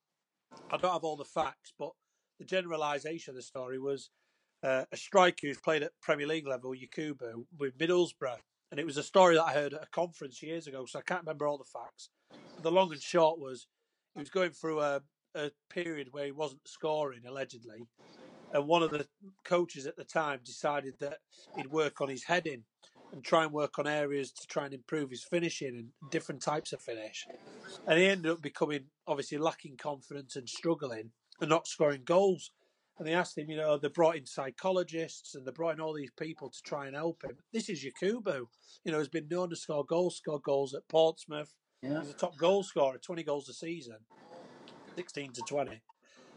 I 0.70 0.76
don't 0.76 0.92
have 0.92 1.04
all 1.04 1.16
the 1.16 1.24
facts, 1.24 1.72
but 1.78 1.90
the 2.38 2.44
generalisation 2.44 3.32
of 3.32 3.36
the 3.36 3.42
story 3.42 3.78
was 3.78 4.10
uh, 4.62 4.84
a 4.92 4.96
striker 4.96 5.46
who's 5.46 5.58
played 5.58 5.82
at 5.82 5.92
Premier 6.00 6.26
League 6.26 6.46
level, 6.46 6.72
Yakubu, 6.72 7.46
with 7.58 7.78
Middlesbrough. 7.78 8.38
And 8.70 8.80
it 8.80 8.86
was 8.86 8.96
a 8.96 9.02
story 9.02 9.36
that 9.36 9.44
I 9.44 9.52
heard 9.52 9.74
at 9.74 9.82
a 9.82 9.88
conference 9.92 10.42
years 10.42 10.66
ago, 10.66 10.86
so 10.86 10.98
I 10.98 11.02
can't 11.02 11.22
remember 11.22 11.46
all 11.46 11.58
the 11.58 11.64
facts 11.64 12.10
the 12.62 12.70
long 12.70 12.92
and 12.92 13.02
short 13.02 13.38
was 13.38 13.66
he 14.14 14.20
was 14.20 14.30
going 14.30 14.50
through 14.50 14.80
a, 14.80 15.00
a 15.34 15.50
period 15.70 16.08
where 16.10 16.24
he 16.24 16.32
wasn't 16.32 16.66
scoring 16.66 17.20
allegedly, 17.26 17.86
and 18.52 18.66
one 18.66 18.82
of 18.82 18.90
the 18.90 19.06
coaches 19.44 19.86
at 19.86 19.96
the 19.96 20.04
time 20.04 20.40
decided 20.44 20.94
that 21.00 21.18
he'd 21.56 21.66
work 21.66 22.00
on 22.00 22.08
his 22.08 22.24
heading 22.24 22.64
and 23.12 23.24
try 23.24 23.44
and 23.44 23.52
work 23.52 23.78
on 23.78 23.86
areas 23.86 24.30
to 24.32 24.46
try 24.46 24.64
and 24.64 24.74
improve 24.74 25.10
his 25.10 25.24
finishing 25.24 25.76
and 25.76 26.10
different 26.10 26.42
types 26.42 26.72
of 26.72 26.80
finish. 26.80 27.26
And 27.86 27.98
he 27.98 28.06
ended 28.06 28.32
up 28.32 28.42
becoming 28.42 28.86
obviously 29.06 29.38
lacking 29.38 29.76
confidence 29.76 30.36
and 30.36 30.48
struggling 30.48 31.10
and 31.40 31.50
not 31.50 31.66
scoring 31.66 32.02
goals. 32.04 32.50
And 32.98 33.06
they 33.06 33.12
asked 33.12 33.36
him, 33.36 33.50
you 33.50 33.56
know, 33.56 33.76
they 33.76 33.88
brought 33.88 34.16
in 34.16 34.26
psychologists 34.26 35.34
and 35.34 35.46
they 35.46 35.50
brought 35.50 35.74
in 35.74 35.80
all 35.80 35.92
these 35.92 36.12
people 36.18 36.48
to 36.48 36.62
try 36.62 36.86
and 36.86 36.96
help 36.96 37.22
him. 37.24 37.36
This 37.52 37.68
is 37.68 37.84
Yakubu, 37.84 38.46
you 38.84 38.92
know, 38.92 38.98
has 38.98 39.08
been 39.08 39.28
known 39.28 39.50
to 39.50 39.56
score 39.56 39.84
goals, 39.84 40.16
score 40.16 40.40
goals 40.40 40.74
at 40.74 40.88
Portsmouth. 40.88 41.52
Yeah. 41.82 42.00
He's 42.00 42.10
a 42.10 42.14
top 42.14 42.38
goal 42.38 42.62
scorer, 42.62 42.98
20 42.98 43.22
goals 43.22 43.48
a 43.50 43.52
season, 43.52 43.98
16 44.94 45.32
to 45.34 45.42
20. 45.42 45.82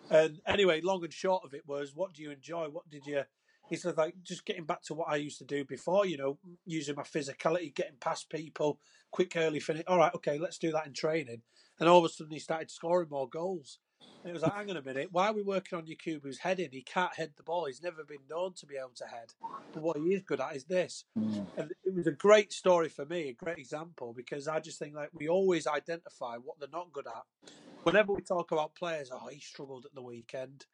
And 0.10 0.42
anyway, 0.46 0.82
long 0.82 1.04
and 1.04 1.14
short 1.14 1.44
of 1.46 1.54
it 1.54 1.64
was, 1.66 1.96
what 1.96 2.14
do 2.14 2.22
you 2.24 2.32
enjoy? 2.32 2.66
What 2.66 2.90
did 2.90 3.06
you? 3.06 3.24
He 3.70 3.76
said, 3.76 3.98
like, 3.98 4.16
just 4.24 4.46
getting 4.46 4.66
back 4.66 4.82
to 4.84 4.94
what 4.94 5.10
I 5.10 5.18
used 5.18 5.38
to 5.40 5.46
do 5.46 5.64
before, 5.64 6.06
you 6.06 6.18
know, 6.18 6.38
using 6.66 6.96
my 6.96 7.04
physicality, 7.04 7.74
getting 7.74 7.98
past 8.00 8.30
people, 8.30 8.80
quick 9.12 9.34
early 9.36 9.60
finish. 9.60 9.84
All 9.88 9.98
right, 9.98 10.14
okay, 10.16 10.38
let's 10.38 10.58
do 10.58 10.72
that 10.72 10.88
in 10.88 10.94
training. 10.94 11.42
And 11.80 11.88
all 11.88 12.00
of 12.00 12.06
a 12.06 12.10
sudden, 12.10 12.34
he 12.34 12.40
started 12.40 12.72
scoring 12.72 13.10
more 13.10 13.30
goals. 13.30 13.80
And 14.24 14.30
it 14.30 14.34
was 14.34 14.44
like, 14.44 14.54
hang 14.54 14.70
on 14.70 14.78
a 14.78 14.82
minute, 14.82 15.10
why 15.12 15.28
are 15.28 15.34
we 15.34 15.44
working 15.44 15.78
on 15.78 15.86
Yakubu's 15.86 16.40
heading? 16.40 16.70
He 16.72 16.82
can't 16.82 17.16
head 17.16 17.32
the 17.38 17.44
ball. 17.44 17.66
He's 17.66 17.84
never 17.84 18.04
been 18.04 18.28
known 18.30 18.54
to 18.56 18.66
be 18.66 18.76
able 18.76 18.92
to 18.96 19.06
head. 19.06 19.34
But 19.74 19.84
what 19.84 19.98
he 19.98 20.14
is 20.14 20.24
good 20.24 20.42
at 20.42 20.56
is 20.56 20.66
this. 20.66 21.06
Mm. 21.18 21.46
And 21.58 21.72
it 21.86 21.96
was 21.96 22.08
a 22.08 22.12
great 22.12 22.52
story 22.52 22.90
for 22.90 23.06
me, 23.06 23.30
a 23.30 23.34
great 23.34 23.58
example, 23.58 24.14
because 24.16 24.48
I 24.48 24.60
just 24.60 24.80
think 24.80 24.96
like 24.96 25.10
we 25.14 25.30
always 25.30 25.68
identify 25.68 26.36
what 26.36 26.60
they're 26.60 26.70
not 26.72 26.92
good 26.92 27.08
at. 27.08 27.52
Whenever 27.84 28.12
we 28.12 28.22
talk 28.22 28.52
about 28.52 28.76
players, 28.76 29.10
oh, 29.12 29.30
he 29.30 29.40
struggled 29.40 29.86
at 29.86 29.96
the 29.96 30.02
weekend. 30.02 30.66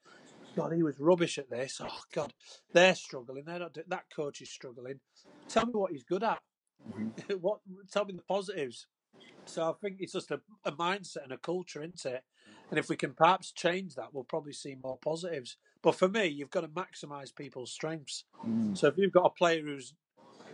God, 0.56 0.74
he 0.74 0.84
was 0.84 1.00
rubbish 1.00 1.38
at 1.38 1.50
this. 1.50 1.82
Oh 1.84 2.02
God, 2.14 2.34
they're 2.74 2.96
struggling. 2.96 3.46
They're 3.46 3.60
not. 3.60 3.74
do- 3.74 3.84
That 3.88 4.06
coach 4.16 4.42
is 4.42 4.52
struggling. 4.52 5.00
Tell 5.50 5.66
me 5.66 5.74
what 5.74 5.92
he's 5.92 6.04
good 6.04 6.24
at. 6.24 6.40
Mm-hmm. 6.90 7.34
what? 7.42 7.60
Tell 7.92 8.06
me 8.06 8.14
the 8.16 8.24
positives. 8.24 8.88
So 9.46 9.70
I 9.70 9.74
think 9.82 9.98
it's 10.00 10.14
just 10.14 10.32
a, 10.32 10.42
a 10.66 10.72
mindset 10.72 11.24
and 11.24 11.34
a 11.34 11.38
culture, 11.38 11.82
isn't 11.84 12.06
it? 12.06 12.24
And 12.70 12.80
if 12.80 12.90
we 12.90 12.96
can 12.96 13.14
perhaps 13.14 13.52
change 13.52 13.96
that, 13.96 14.14
we'll 14.14 14.24
probably 14.24 14.54
see 14.54 14.76
more 14.84 14.98
positives. 14.98 15.58
But 15.84 15.96
for 15.96 16.10
me, 16.10 16.28
you've 16.28 16.50
got 16.50 16.62
to 16.62 16.68
maximise 16.68 17.36
people's 17.36 17.72
strengths. 17.72 18.26
Mm. 18.48 18.78
So 18.78 18.88
if 18.88 18.98
you've 18.98 19.12
got 19.14 19.26
a 19.26 19.30
player 19.32 19.62
who's 19.62 19.94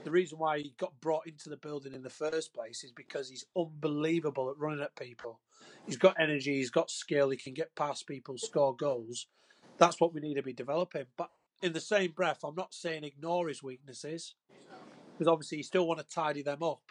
the 0.04 0.12
reason 0.12 0.40
why 0.40 0.60
he 0.60 0.74
got 0.78 1.00
brought 1.02 1.28
into 1.28 1.50
the 1.50 1.58
building 1.58 1.94
in 1.94 2.04
the 2.04 2.10
first 2.10 2.54
place 2.54 2.84
is 2.84 2.92
because 2.92 3.30
he's 3.30 3.46
unbelievable 3.58 4.50
at 4.50 4.58
running 4.58 4.84
at 4.84 4.96
people. 4.96 5.40
He's 5.86 5.98
got 5.98 6.20
energy, 6.20 6.56
he's 6.58 6.72
got 6.72 6.90
skill, 6.92 7.30
he 7.30 7.38
can 7.38 7.54
get 7.54 7.76
past 7.76 8.08
people, 8.08 8.38
score 8.38 8.76
goals. 8.76 9.28
That's 9.82 10.00
what 10.00 10.14
we 10.14 10.22
need 10.22 10.36
to 10.36 10.44
be 10.44 10.54
developing. 10.54 11.06
But 11.18 11.32
in 11.64 11.74
the 11.74 11.82
same 11.82 12.12
breath, 12.12 12.42
I'm 12.44 12.54
not 12.56 12.72
saying 12.72 13.04
ignore 13.04 13.48
his 13.48 13.64
weaknesses 13.64 14.36
because 15.18 15.28
obviously 15.28 15.58
you 15.58 15.64
still 15.64 15.88
want 15.88 16.00
to 16.00 16.06
tidy 16.06 16.44
them 16.44 16.62
up. 16.62 16.82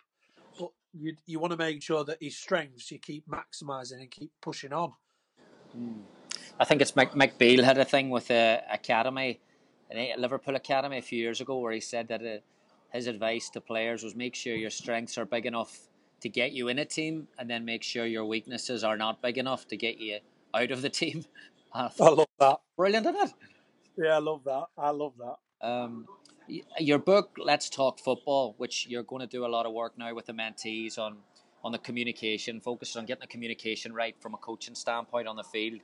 But 0.59 0.71
you 0.93 1.15
you 1.25 1.39
want 1.39 1.53
to 1.53 1.57
make 1.57 1.83
sure 1.85 2.05
that 2.05 2.19
his 2.21 2.37
strengths 2.37 2.91
you 2.91 2.99
keep 2.99 3.25
maximising 3.29 4.01
and 4.01 4.11
keep 4.11 4.33
pushing 4.43 4.73
on. 4.73 4.95
I 6.59 6.65
think 6.65 6.83
it's 6.83 6.97
Mc, 6.97 7.13
McBeal 7.13 7.63
had 7.63 7.79
a 7.79 7.85
thing 7.85 8.11
with 8.11 8.29
the 8.29 8.61
academy, 8.73 9.41
Liverpool 10.19 10.57
academy 10.57 10.99
a 10.99 11.03
few 11.03 11.19
years 11.19 11.41
ago, 11.41 11.59
where 11.59 11.73
he 11.73 11.81
said 11.81 12.09
that 12.09 12.23
uh, 12.23 12.39
his 12.93 13.07
advice 13.07 13.51
to 13.51 13.61
players 13.61 14.03
was 14.03 14.17
make 14.17 14.35
sure 14.35 14.57
your 14.57 14.71
strengths 14.71 15.17
are 15.17 15.25
big 15.25 15.47
enough 15.47 15.79
to 16.23 16.29
get 16.29 16.53
you 16.53 16.69
in 16.69 16.81
a 16.81 16.85
team, 16.85 17.29
and 17.39 17.49
then 17.49 17.65
make 17.65 17.85
sure 17.85 18.05
your 18.05 18.27
weaknesses 18.27 18.83
are 18.83 18.97
not 18.97 19.23
big 19.23 19.39
enough 19.39 19.69
to 19.69 19.77
get 19.77 19.99
you 20.01 20.19
out 20.55 20.73
of 20.73 20.83
the 20.83 20.91
team. 21.03 21.25
I 21.73 21.91
love 21.99 22.27
that. 22.39 22.61
Brilliant, 22.77 23.07
isn't 23.07 23.29
it? 23.29 23.35
Yeah, 23.97 24.17
I 24.17 24.19
love 24.19 24.45
that. 24.45 24.65
I 24.77 24.91
love 24.91 25.13
that. 25.19 25.67
Um, 25.67 26.07
your 26.79 26.99
book, 26.99 27.37
Let's 27.39 27.69
Talk 27.69 27.99
Football, 27.99 28.55
which 28.59 28.87
you're 28.89 29.03
going 29.03 29.21
to 29.21 29.27
do 29.27 29.45
a 29.45 29.49
lot 29.49 29.67
of 29.67 29.73
work 29.73 29.97
now 29.97 30.15
with 30.15 30.27
the 30.27 30.33
mentees 30.33 30.99
on 30.99 31.19
on 31.63 31.73
the 31.73 31.79
communication, 31.79 32.59
focused 32.59 32.97
on 32.97 33.05
getting 33.05 33.21
the 33.21 33.27
communication 33.27 33.93
right 33.93 34.17
from 34.19 34.33
a 34.33 34.39
coaching 34.39 34.75
standpoint 34.75 35.29
on 35.29 35.37
the 35.37 35.45
field. 35.45 35.81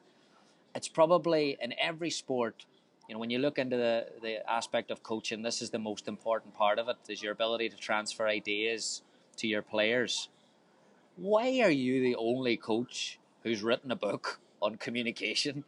It's 0.75 0.88
probably 0.88 1.59
in 1.61 1.75
every 1.78 2.09
sport, 2.09 2.64
you 3.07 3.14
know, 3.14 3.19
when 3.19 3.28
you 3.28 3.38
look 3.38 3.59
into 3.59 3.76
the, 3.76 4.07
the 4.23 4.50
aspect 4.50 4.90
of 4.90 5.02
coaching, 5.02 5.43
this 5.43 5.61
is 5.61 5.69
the 5.69 5.78
most 5.78 6.09
important 6.09 6.55
part 6.55 6.78
of 6.78 6.88
it, 6.88 6.97
is 7.11 7.23
your 7.23 7.33
ability 7.33 7.69
to 7.69 7.76
transfer 7.76 8.26
ideas 8.26 9.02
to 9.37 9.47
your 9.47 9.61
players. 9.61 10.31
Why 11.16 11.61
are 11.61 11.71
you 11.71 12.00
the 12.00 12.16
only 12.16 12.57
coach 12.57 13.19
who's 13.43 13.62
written 13.62 13.90
a 13.90 13.97
book 13.97 14.40
on 14.62 14.76
communication? 14.76 15.64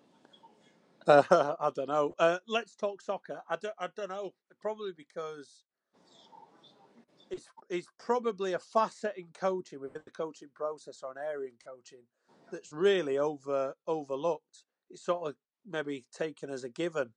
Uh, 1.09 1.57
I 1.61 1.71
don't 1.75 1.89
know. 1.89 2.15
Uh, 2.19 2.39
let's 2.49 2.77
talk 2.77 3.03
soccer. 3.03 3.43
I 3.51 3.57
don't. 3.57 3.75
I 3.79 3.89
don't 3.97 4.11
know. 4.11 4.35
Probably 4.61 4.93
because 4.97 5.65
it's 7.31 7.49
it's 7.69 7.89
probably 7.99 8.53
a 8.55 8.59
facet 8.59 9.15
in 9.17 9.29
coaching 9.35 9.81
within 9.81 10.03
the 10.05 10.11
coaching 10.11 10.49
process 10.55 11.03
or 11.03 11.13
an 11.13 11.19
area 11.19 11.51
in 11.51 11.57
coaching 11.65 12.05
that's 12.53 12.73
really 12.73 13.19
over 13.19 13.75
overlooked. 13.87 14.65
It's 14.91 15.05
sort 15.05 15.29
of 15.31 15.37
maybe 15.67 16.07
taken 16.13 16.51
as 16.51 16.65
a 16.65 16.69
given. 16.71 17.11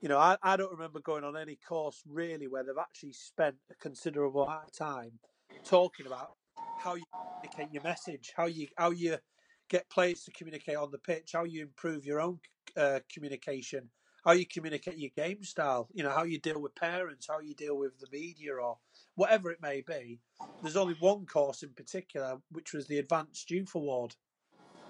You 0.00 0.08
know, 0.10 0.18
I, 0.18 0.36
I 0.42 0.56
don't 0.56 0.72
remember 0.72 1.00
going 1.00 1.24
on 1.24 1.36
any 1.36 1.56
course 1.56 2.02
really 2.06 2.48
where 2.48 2.64
they've 2.64 2.74
actually 2.78 3.14
spent 3.14 3.56
a 3.70 3.74
considerable 3.76 4.44
amount 4.44 4.66
of 4.68 4.72
time 4.76 5.20
talking 5.64 6.06
about 6.06 6.32
how 6.78 6.94
you 6.96 7.04
communicate 7.42 7.72
your 7.72 7.82
message, 7.82 8.32
how 8.36 8.46
you 8.46 8.68
how 8.76 8.90
you 8.90 9.18
get 9.68 9.88
players 9.90 10.24
to 10.24 10.32
communicate 10.32 10.76
on 10.76 10.90
the 10.90 10.98
pitch, 10.98 11.30
how 11.32 11.44
you 11.44 11.62
improve 11.62 12.04
your 12.04 12.20
own 12.20 12.38
uh, 12.76 13.00
communication, 13.12 13.88
how 14.24 14.32
you 14.32 14.46
communicate 14.46 14.98
your 14.98 15.10
game 15.16 15.42
style, 15.42 15.88
you 15.92 16.02
know, 16.02 16.10
how 16.10 16.24
you 16.24 16.38
deal 16.38 16.60
with 16.60 16.74
parents, 16.74 17.26
how 17.28 17.40
you 17.40 17.54
deal 17.54 17.76
with 17.76 17.98
the 17.98 18.06
media 18.12 18.54
or 18.54 18.78
whatever 19.16 19.50
it 19.50 19.62
may 19.62 19.82
be. 19.86 20.18
There's 20.62 20.76
only 20.76 20.96
one 21.00 21.26
course 21.26 21.62
in 21.62 21.70
particular, 21.70 22.38
which 22.50 22.72
was 22.72 22.86
the 22.86 22.98
Advanced 22.98 23.50
Youth 23.50 23.74
Award. 23.74 24.14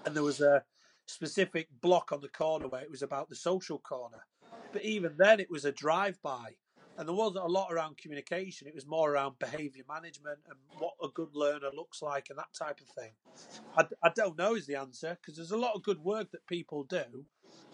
And 0.05 0.15
there 0.15 0.23
was 0.23 0.41
a 0.41 0.63
specific 1.05 1.67
block 1.81 2.11
on 2.11 2.21
the 2.21 2.29
corner 2.29 2.67
where 2.67 2.81
it 2.81 2.91
was 2.91 3.01
about 3.01 3.29
the 3.29 3.35
social 3.35 3.79
corner. 3.79 4.25
But 4.71 4.83
even 4.83 5.15
then, 5.17 5.39
it 5.39 5.49
was 5.49 5.65
a 5.65 5.71
drive 5.71 6.21
by. 6.21 6.55
And 6.97 7.07
there 7.07 7.15
wasn't 7.15 7.43
a 7.43 7.47
lot 7.49 7.71
around 7.71 7.97
communication. 7.97 8.67
It 8.67 8.75
was 8.75 8.87
more 8.87 9.11
around 9.11 9.37
behaviour 9.37 9.83
management 9.87 10.39
and 10.47 10.57
what 10.79 10.93
a 11.03 11.09
good 11.09 11.35
learner 11.35 11.69
looks 11.75 12.01
like 12.01 12.27
and 12.29 12.39
that 12.39 12.53
type 12.57 12.79
of 12.79 12.87
thing. 12.87 13.11
I, 13.77 13.85
I 14.01 14.11
don't 14.15 14.37
know 14.37 14.55
is 14.55 14.65
the 14.65 14.75
answer 14.75 15.17
because 15.19 15.35
there's 15.35 15.51
a 15.51 15.57
lot 15.57 15.75
of 15.75 15.83
good 15.83 15.99
work 15.99 16.31
that 16.31 16.47
people 16.47 16.83
do. 16.83 17.25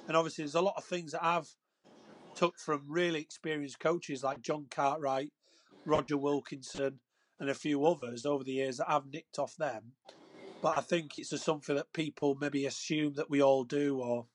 And 0.07 0.17
obviously, 0.17 0.43
there's 0.43 0.55
a 0.55 0.61
lot 0.61 0.73
of 0.77 0.83
things 0.83 1.11
that 1.11 1.23
I've 1.23 1.53
took 2.35 2.57
from 2.57 2.83
really 2.87 3.21
experienced 3.21 3.79
coaches 3.79 4.23
like 4.23 4.41
John 4.41 4.65
Cartwright, 4.71 5.31
Roger 5.85 6.17
Wilkinson, 6.17 6.99
and 7.39 7.49
a 7.49 7.55
few 7.55 7.85
others 7.85 8.25
over 8.25 8.43
the 8.43 8.53
years 8.53 8.77
that 8.77 8.89
I've 8.89 9.11
nicked 9.11 9.37
off 9.39 9.55
them. 9.57 9.93
But 10.61 10.77
I 10.77 10.81
think 10.81 11.17
it's 11.17 11.39
something 11.41 11.75
that 11.75 11.93
people 11.93 12.37
maybe 12.39 12.65
assume 12.65 13.13
that 13.15 13.29
we 13.29 13.41
all 13.41 13.63
do 13.63 13.99
or 13.99 14.25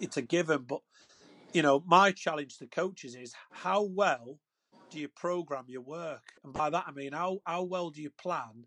it's 0.00 0.16
a 0.16 0.22
given. 0.22 0.64
But, 0.68 0.80
you 1.54 1.62
know, 1.62 1.82
my 1.86 2.10
challenge 2.10 2.58
to 2.58 2.66
coaches 2.66 3.14
is 3.14 3.32
how 3.50 3.84
well 3.84 4.38
do 4.90 4.98
you 4.98 5.08
program 5.08 5.64
your 5.68 5.82
work? 5.82 6.32
And 6.42 6.52
by 6.52 6.68
that, 6.68 6.84
I 6.86 6.90
mean, 6.90 7.12
how, 7.12 7.38
how 7.46 7.62
well 7.62 7.90
do 7.90 8.02
you 8.02 8.10
plan 8.10 8.64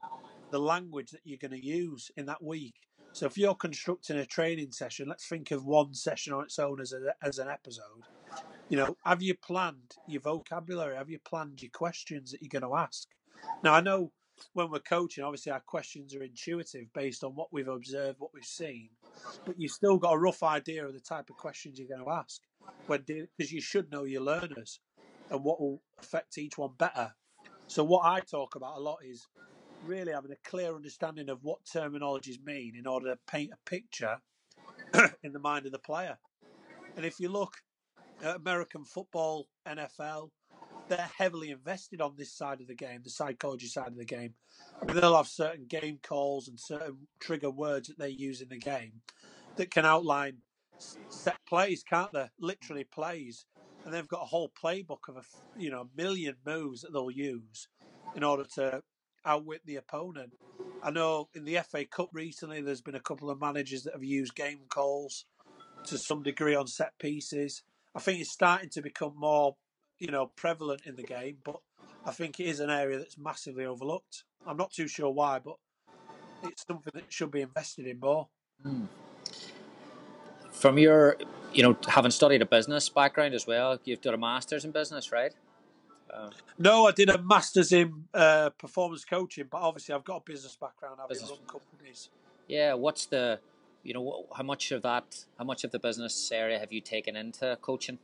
the 0.52 0.60
language 0.60 1.12
that 1.12 1.20
you're 1.26 1.38
going 1.38 1.52
to 1.52 1.64
use 1.64 2.10
in 2.16 2.26
that 2.28 2.42
week? 2.42 2.76
So 3.12 3.26
if 3.26 3.38
you're 3.38 3.56
constructing 3.56 4.18
a 4.18 4.26
training 4.26 4.72
session, 4.72 5.10
let's 5.10 5.28
think 5.28 5.52
of 5.52 5.66
one 5.66 5.94
session 5.94 6.34
on 6.34 6.46
its 6.46 6.60
own 6.60 6.80
as, 6.80 6.94
a, 6.94 7.14
as 7.22 7.40
an 7.40 7.50
episode. 7.50 8.04
You 8.70 8.78
know, 8.78 8.98
have 9.04 9.22
you 9.22 9.36
planned 9.36 9.96
your 10.08 10.22
vocabulary? 10.22 10.96
Have 10.96 11.10
you 11.10 11.20
planned 11.20 11.62
your 11.62 11.72
questions 11.72 12.32
that 12.32 12.42
you're 12.42 12.62
going 12.62 12.70
to 12.70 12.78
ask? 12.78 13.10
Now, 13.64 13.74
I 13.74 13.82
know 13.82 14.12
when 14.54 14.72
we're 14.72 14.80
coaching, 14.80 15.26
obviously 15.26 15.52
our 15.52 15.62
questions 15.62 16.16
are 16.16 16.24
intuitive 16.24 16.94
based 16.94 17.24
on 17.24 17.32
what 17.32 17.52
we've 17.52 17.68
observed, 17.68 18.20
what 18.20 18.34
we've 18.34 18.46
seen, 18.46 18.90
but 19.46 19.60
you've 19.60 19.72
still 19.72 19.98
got 19.98 20.14
a 20.14 20.18
rough 20.18 20.44
idea 20.44 20.86
of 20.86 20.94
the 20.94 21.00
type 21.00 21.30
of 21.30 21.38
questions 21.38 21.80
you're 21.80 21.88
going 21.88 22.04
to 22.06 22.12
ask 22.12 22.42
when 22.88 23.04
because 23.06 23.52
you 23.52 23.62
should 23.62 23.92
know 23.92 24.04
your 24.04 24.22
learners 24.22 24.80
and 25.30 25.44
what 25.44 25.60
will 25.60 25.82
affect 26.00 26.38
each 26.38 26.58
one 26.58 26.72
better. 26.78 27.14
So 27.68 27.84
what 27.84 28.06
I 28.06 28.22
talk 28.22 28.56
about 28.56 28.78
a 28.78 28.82
lot 28.82 29.00
is 29.04 29.28
really 29.86 30.14
having 30.14 30.32
a 30.32 30.50
clear 30.50 30.74
understanding 30.74 31.30
of 31.30 31.40
what 31.44 31.66
terminologies 31.66 32.44
mean 32.44 32.76
in 32.78 32.88
order 32.88 33.12
to 33.12 33.20
paint 33.28 33.52
a 33.54 33.70
picture 33.70 34.18
in 35.24 35.34
the 35.34 35.40
mind 35.40 35.66
of 35.66 35.72
the 35.72 35.80
player. 35.80 36.18
And 36.96 37.06
if 37.06 37.20
you 37.20 37.30
look 37.30 37.58
at 38.24 38.38
American 38.38 38.86
football, 38.86 39.48
NFL, 39.68 40.30
they're 40.88 41.10
heavily 41.18 41.52
invested 41.52 42.02
on 42.02 42.14
this 42.18 42.34
side 42.34 42.62
of 42.62 42.68
the 42.68 42.76
game, 42.76 43.02
the 43.04 43.10
psychology 43.10 43.68
side 43.68 43.90
of 43.90 43.98
the 43.98 44.06
game. 44.06 44.34
They'll 44.86 45.18
have 45.18 45.28
certain 45.28 45.66
game 45.66 46.00
calls 46.02 46.48
and 46.48 46.60
certain 46.60 47.08
trigger 47.20 47.52
words 47.52 47.90
that 47.90 48.00
they 48.00 48.10
use 48.10 48.42
in 48.42 48.50
the 48.50 48.58
game 48.58 49.02
that 49.58 49.72
can 49.72 49.86
outline 49.86 50.38
set 51.10 51.38
plays, 51.48 51.84
can't 51.84 52.12
they? 52.12 52.28
Literally 52.40 52.84
plays, 52.84 53.46
and 53.86 53.94
they've 53.94 54.08
got 54.08 54.22
a 54.24 54.26
whole 54.26 54.50
playbook 54.50 55.08
of 55.10 55.18
a 55.18 55.24
you 55.60 55.70
know 55.70 55.82
a 55.82 56.02
million 56.02 56.36
moves 56.46 56.82
that 56.82 56.94
they'll 56.94 57.12
use 57.12 57.68
in 58.16 58.24
order 58.24 58.46
to 58.56 58.82
outwit 59.26 59.62
the 59.66 59.76
opponent. 59.76 60.34
I 60.84 60.92
know 60.92 61.30
in 61.34 61.46
the 61.46 61.58
FA 61.70 61.86
Cup 61.86 62.10
recently, 62.14 62.62
there's 62.62 62.82
been 62.82 62.96
a 62.96 63.00
couple 63.00 63.30
of 63.30 63.40
managers 63.40 63.84
that 63.84 63.94
have 63.94 64.04
used 64.04 64.36
game 64.36 64.62
calls 64.70 65.26
to 65.86 65.98
some 65.98 66.24
degree 66.24 66.56
on 66.56 66.68
set 66.68 66.98
pieces. 67.00 67.64
I 67.96 68.00
think 68.00 68.22
it's 68.22 68.32
starting 68.32 68.70
to 68.70 68.82
become 68.82 69.14
more, 69.18 69.56
you 70.00 70.12
know, 70.12 70.28
prevalent 70.36 70.82
in 70.86 70.96
the 70.96 71.04
game. 71.04 71.38
But 71.44 71.58
I 72.06 72.12
think 72.12 72.40
it 72.40 72.46
is 72.46 72.60
an 72.60 72.70
area 72.70 72.98
that's 72.98 73.18
massively 73.18 73.66
overlooked. 73.66 74.24
I'm 74.46 74.58
not 74.58 74.72
too 74.72 74.88
sure 74.88 75.10
why, 75.10 75.40
but 75.40 75.56
it's 76.44 76.66
something 76.66 76.92
that 76.94 77.12
should 77.12 77.32
be 77.32 77.42
invested 77.42 77.88
in 77.88 78.00
more. 78.00 78.28
Hmm. 78.62 78.86
From 80.58 80.78
your, 80.78 81.18
you 81.54 81.64
know, 81.64 81.78
having 81.88 82.12
studied 82.12 82.42
a 82.42 82.46
business 82.46 82.90
background 82.90 83.34
as 83.34 83.46
well, 83.46 83.80
you've 83.84 84.02
done 84.02 84.14
a 84.14 84.18
master's 84.18 84.66
in 84.66 84.72
business, 84.72 85.12
right? 85.12 85.34
No, 86.58 86.88
I 86.88 86.92
did 86.92 87.10
a 87.10 87.22
master's 87.22 87.72
in 87.72 88.06
uh, 88.14 88.50
performance 88.52 89.06
coaching, 89.06 89.46
but 89.50 89.60
obviously 89.62 89.94
I've 89.94 90.04
got 90.04 90.18
a 90.18 90.32
business 90.32 90.58
background. 90.60 91.00
I've 91.02 91.10
Business. 91.10 91.30
run 91.30 91.40
companies. 91.48 92.10
Yeah. 92.48 92.74
What's 92.74 93.06
the, 93.06 93.40
you 93.84 93.94
know, 93.94 94.26
how 94.36 94.44
much 94.44 94.72
of 94.72 94.82
that, 94.84 95.26
how 95.38 95.44
much 95.44 95.64
of 95.64 95.72
the 95.72 95.80
business 95.80 96.32
area 96.32 96.58
have 96.60 96.72
you 96.72 96.82
taken 96.82 97.16
into 97.16 97.58
coaching? 97.62 98.00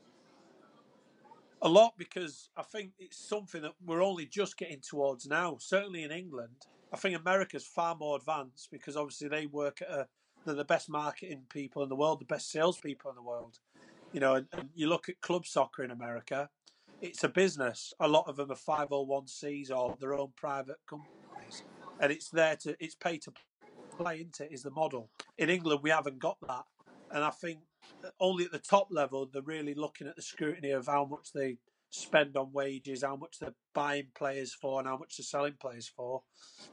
A 1.62 1.70
lot 1.70 1.94
because 1.98 2.50
I 2.58 2.64
think 2.64 2.92
it's 3.00 3.18
something 3.18 3.62
that 3.62 3.72
we're 3.84 4.04
only 4.04 4.26
just 4.26 4.58
getting 4.58 4.82
towards 4.82 5.26
now. 5.28 5.58
Certainly 5.60 6.04
in 6.04 6.12
England, 6.12 6.68
I 6.94 6.98
think 6.98 7.18
America's 7.18 7.66
far 7.66 7.96
more 7.96 8.18
advanced 8.18 8.70
because 8.70 8.98
obviously 8.98 9.30
they 9.30 9.46
work 9.46 9.82
at 9.82 9.90
a, 9.90 10.08
they're 10.46 10.56
the 10.56 10.66
best 10.66 10.90
marketing 10.90 11.44
people 11.50 11.84
in 11.84 11.90
the 11.90 11.96
world, 11.96 12.20
the 12.20 12.26
best 12.26 12.52
salespeople 12.52 13.10
in 13.10 13.16
the 13.16 13.22
world. 13.22 13.60
You 14.12 14.20
know, 14.20 14.36
and, 14.36 14.48
and 14.54 14.70
you 14.76 14.88
look 14.88 15.10
at 15.10 15.22
club 15.22 15.46
soccer 15.46 15.84
in 15.84 15.92
America, 15.92 16.50
it's 17.02 17.24
a 17.24 17.30
business. 17.30 17.94
A 18.00 18.08
lot 18.08 18.28
of 18.28 18.38
them 18.38 18.52
are 18.52 18.56
501cs 18.56 19.72
or 19.72 19.98
their 20.00 20.14
own 20.14 20.32
private 20.36 20.78
companies, 20.88 21.64
and 22.00 22.12
it's 22.12 22.30
there 22.30 22.56
to 22.58 22.76
it's 22.80 22.96
pay 22.96 23.18
to 23.20 23.34
play 23.98 24.22
into 24.22 24.52
is 24.52 24.64
the 24.64 24.72
model. 24.72 25.10
In 25.38 25.50
England, 25.50 25.82
we 25.84 25.90
haven't 25.90 26.20
got 26.20 26.38
that, 26.48 26.64
and 27.12 27.24
I 27.24 27.32
think 27.32 27.60
only 28.20 28.46
at 28.46 28.52
the 28.52 28.60
top 28.60 28.88
level 28.92 29.26
they're 29.32 29.42
really 29.42 29.74
looking 29.74 30.08
at 30.08 30.16
the 30.16 30.22
scrutiny 30.22 30.72
of 30.72 30.88
how 30.88 31.06
much 31.06 31.32
they 31.34 31.58
spend 31.90 32.36
on 32.38 32.52
wages, 32.52 33.04
how 33.04 33.16
much 33.16 33.40
they're 33.40 33.54
buying 33.74 34.08
players 34.16 34.54
for, 34.54 34.80
and 34.80 34.88
how 34.88 34.98
much 34.98 35.18
they're 35.18 35.24
selling 35.24 35.56
players 35.60 35.88
for. 35.88 36.24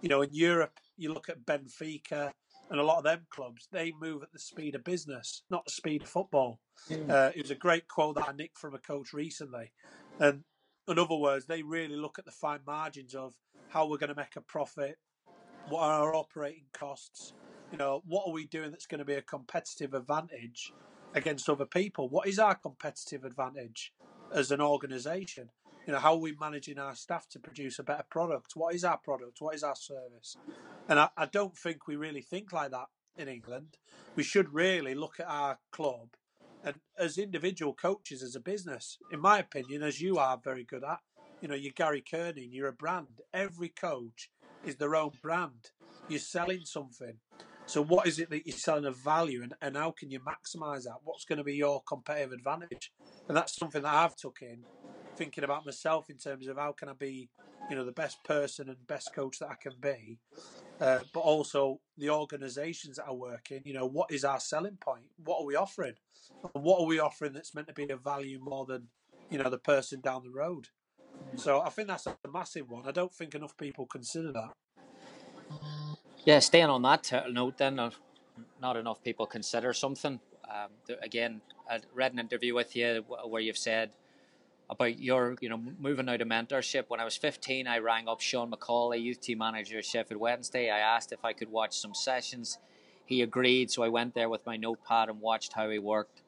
You 0.00 0.08
know, 0.08 0.22
in 0.22 0.30
Europe, 0.32 0.78
you 0.96 1.12
look 1.12 1.28
at 1.28 1.44
Benfica 1.44 2.32
and 2.70 2.78
a 2.78 2.84
lot 2.84 2.98
of 2.98 3.04
them 3.04 3.26
clubs, 3.30 3.68
they 3.72 3.92
move 4.00 4.22
at 4.22 4.32
the 4.32 4.38
speed 4.38 4.74
of 4.76 4.84
business, 4.84 5.42
not 5.50 5.64
the 5.64 5.72
speed 5.72 6.02
of 6.02 6.08
football. 6.08 6.60
Uh, 7.08 7.30
it 7.34 7.42
was 7.42 7.50
a 7.50 7.56
great 7.56 7.88
quote 7.88 8.14
that 8.14 8.28
I 8.28 8.32
nicked 8.32 8.58
from 8.58 8.74
a 8.74 8.78
coach 8.78 9.12
recently. 9.12 9.72
And 10.20 10.44
in 10.88 10.98
other 10.98 11.16
words, 11.16 11.46
they 11.46 11.62
really 11.62 11.96
look 11.96 12.18
at 12.18 12.24
the 12.24 12.30
fine 12.30 12.60
margins 12.66 13.14
of 13.14 13.34
how 13.68 13.86
we're 13.86 13.98
going 13.98 14.08
to 14.08 14.16
make 14.16 14.36
a 14.36 14.40
profit, 14.40 14.98
what 15.68 15.82
are 15.82 16.02
our 16.02 16.14
operating 16.14 16.66
costs, 16.72 17.32
you 17.70 17.78
know, 17.78 18.02
what 18.06 18.26
are 18.26 18.32
we 18.32 18.46
doing 18.46 18.70
that's 18.70 18.86
going 18.86 18.98
to 19.00 19.04
be 19.04 19.14
a 19.14 19.22
competitive 19.22 19.94
advantage 19.94 20.72
against 21.14 21.48
other 21.48 21.66
people? 21.66 22.08
What 22.08 22.28
is 22.28 22.38
our 22.38 22.54
competitive 22.54 23.24
advantage 23.24 23.92
as 24.32 24.50
an 24.50 24.60
organisation? 24.60 25.50
You 25.86 25.92
know, 25.94 25.98
how 25.98 26.14
are 26.14 26.20
we 26.20 26.36
managing 26.38 26.78
our 26.78 26.94
staff 26.94 27.28
to 27.30 27.38
produce 27.38 27.78
a 27.78 27.82
better 27.82 28.04
product? 28.10 28.52
What 28.54 28.74
is 28.74 28.84
our 28.84 28.98
product? 28.98 29.40
What 29.40 29.54
is 29.54 29.62
our 29.62 29.76
service? 29.76 30.36
And 30.88 30.98
I, 30.98 31.08
I 31.16 31.26
don't 31.26 31.56
think 31.56 31.86
we 31.86 31.96
really 31.96 32.22
think 32.22 32.52
like 32.52 32.70
that 32.70 32.86
in 33.16 33.28
England. 33.28 33.78
We 34.14 34.22
should 34.22 34.52
really 34.52 34.94
look 34.94 35.18
at 35.18 35.26
our 35.26 35.58
club 35.72 36.08
and 36.62 36.76
as 36.98 37.18
individual 37.18 37.74
coaches 37.74 38.22
as 38.22 38.36
a 38.36 38.40
business, 38.40 38.98
in 39.10 39.20
my 39.20 39.38
opinion, 39.38 39.82
as 39.82 40.00
you 40.00 40.18
are 40.18 40.38
very 40.42 40.64
good 40.64 40.84
at, 40.84 41.00
you 41.40 41.48
know, 41.48 41.54
you're 41.54 41.72
Gary 41.74 42.02
Curneen, 42.02 42.48
you're 42.50 42.68
a 42.68 42.72
brand. 42.72 43.22
Every 43.32 43.70
coach 43.70 44.30
is 44.66 44.76
their 44.76 44.94
own 44.94 45.12
brand. 45.22 45.70
You're 46.08 46.18
selling 46.18 46.64
something. 46.64 47.14
So 47.64 47.82
what 47.82 48.06
is 48.06 48.18
it 48.18 48.30
that 48.30 48.46
you're 48.46 48.56
selling 48.56 48.84
of 48.84 48.96
value 48.96 49.42
and, 49.42 49.54
and 49.62 49.76
how 49.76 49.92
can 49.92 50.10
you 50.10 50.20
maximise 50.20 50.82
that? 50.82 50.98
What's 51.04 51.24
going 51.24 51.38
to 51.38 51.44
be 51.44 51.54
your 51.54 51.82
competitive 51.88 52.32
advantage? 52.32 52.92
And 53.28 53.36
that's 53.36 53.56
something 53.56 53.82
that 53.82 53.94
I've 53.94 54.16
took 54.16 54.38
in, 54.42 54.64
thinking 55.20 55.44
about 55.44 55.66
myself 55.66 56.08
in 56.08 56.16
terms 56.16 56.48
of 56.48 56.56
how 56.56 56.72
can 56.72 56.88
I 56.88 56.94
be, 56.94 57.28
you 57.68 57.76
know, 57.76 57.84
the 57.84 57.92
best 57.92 58.24
person 58.24 58.70
and 58.70 58.86
best 58.86 59.14
coach 59.14 59.38
that 59.40 59.50
I 59.50 59.54
can 59.54 59.74
be. 59.78 60.18
Uh, 60.80 61.00
but 61.12 61.20
also 61.20 61.78
the 61.98 62.08
organisations 62.08 62.96
that 62.96 63.04
I 63.06 63.12
work 63.12 63.50
in, 63.50 63.60
you 63.66 63.74
know, 63.74 63.86
what 63.86 64.10
is 64.10 64.24
our 64.24 64.40
selling 64.40 64.78
point? 64.80 65.04
What 65.22 65.40
are 65.40 65.44
we 65.44 65.56
offering? 65.56 65.92
And 66.54 66.64
what 66.64 66.80
are 66.80 66.86
we 66.86 66.98
offering 66.98 67.34
that's 67.34 67.54
meant 67.54 67.68
to 67.68 67.74
be 67.74 67.86
of 67.90 68.02
value 68.02 68.38
more 68.42 68.64
than, 68.64 68.88
you 69.28 69.36
know, 69.36 69.50
the 69.50 69.58
person 69.58 70.00
down 70.00 70.22
the 70.22 70.30
road? 70.30 70.68
So 71.36 71.60
I 71.60 71.68
think 71.68 71.88
that's 71.88 72.06
a 72.06 72.16
massive 72.32 72.70
one. 72.70 72.88
I 72.88 72.92
don't 72.92 73.12
think 73.12 73.34
enough 73.34 73.54
people 73.58 73.84
consider 73.84 74.32
that. 74.32 74.52
Yeah, 76.24 76.38
staying 76.38 76.70
on 76.70 76.80
that 76.80 77.12
note, 77.30 77.58
then, 77.58 77.78
uh, 77.78 77.90
not 78.58 78.78
enough 78.78 79.04
people 79.04 79.26
consider 79.26 79.74
something. 79.74 80.18
Um, 80.48 80.70
again, 81.02 81.42
I 81.68 81.80
read 81.94 82.14
an 82.14 82.18
interview 82.18 82.54
with 82.54 82.74
you 82.74 83.04
where 83.28 83.42
you've 83.42 83.58
said 83.58 83.90
about 84.70 85.00
your, 85.00 85.36
you 85.40 85.48
know, 85.48 85.60
moving 85.80 86.08
out 86.08 86.20
of 86.20 86.28
mentorship. 86.28 86.84
When 86.88 87.00
I 87.00 87.04
was 87.04 87.16
15, 87.16 87.66
I 87.66 87.78
rang 87.78 88.08
up 88.08 88.20
Sean 88.20 88.52
McCauley, 88.52 89.02
youth 89.02 89.20
team 89.20 89.38
manager 89.38 89.78
at 89.78 89.84
Sheffield 89.84 90.20
Wednesday. 90.20 90.70
I 90.70 90.78
asked 90.78 91.12
if 91.12 91.24
I 91.24 91.32
could 91.32 91.50
watch 91.50 91.76
some 91.76 91.92
sessions. 91.92 92.58
He 93.04 93.20
agreed, 93.22 93.72
so 93.72 93.82
I 93.82 93.88
went 93.88 94.14
there 94.14 94.28
with 94.28 94.46
my 94.46 94.56
notepad 94.56 95.08
and 95.08 95.20
watched 95.20 95.52
how 95.54 95.68
he 95.68 95.80
worked. 95.80 96.22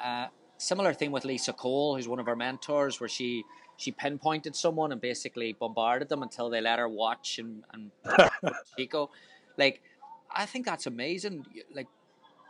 Uh, 0.00 0.28
similar 0.58 0.94
thing 0.94 1.10
with 1.10 1.24
Lisa 1.24 1.52
Cole, 1.52 1.96
who's 1.96 2.06
one 2.06 2.20
of 2.20 2.28
our 2.28 2.36
mentors, 2.36 3.00
where 3.00 3.08
she 3.08 3.44
she 3.78 3.90
pinpointed 3.90 4.56
someone 4.56 4.92
and 4.92 5.00
basically 5.00 5.52
bombarded 5.52 6.08
them 6.08 6.22
until 6.22 6.48
they 6.48 6.60
let 6.60 6.78
her 6.78 6.88
watch 6.88 7.40
and 7.40 7.64
and 7.72 7.90
Chico. 8.78 9.10
Like, 9.58 9.82
I 10.30 10.46
think 10.46 10.66
that's 10.66 10.86
amazing. 10.86 11.44
Like, 11.74 11.88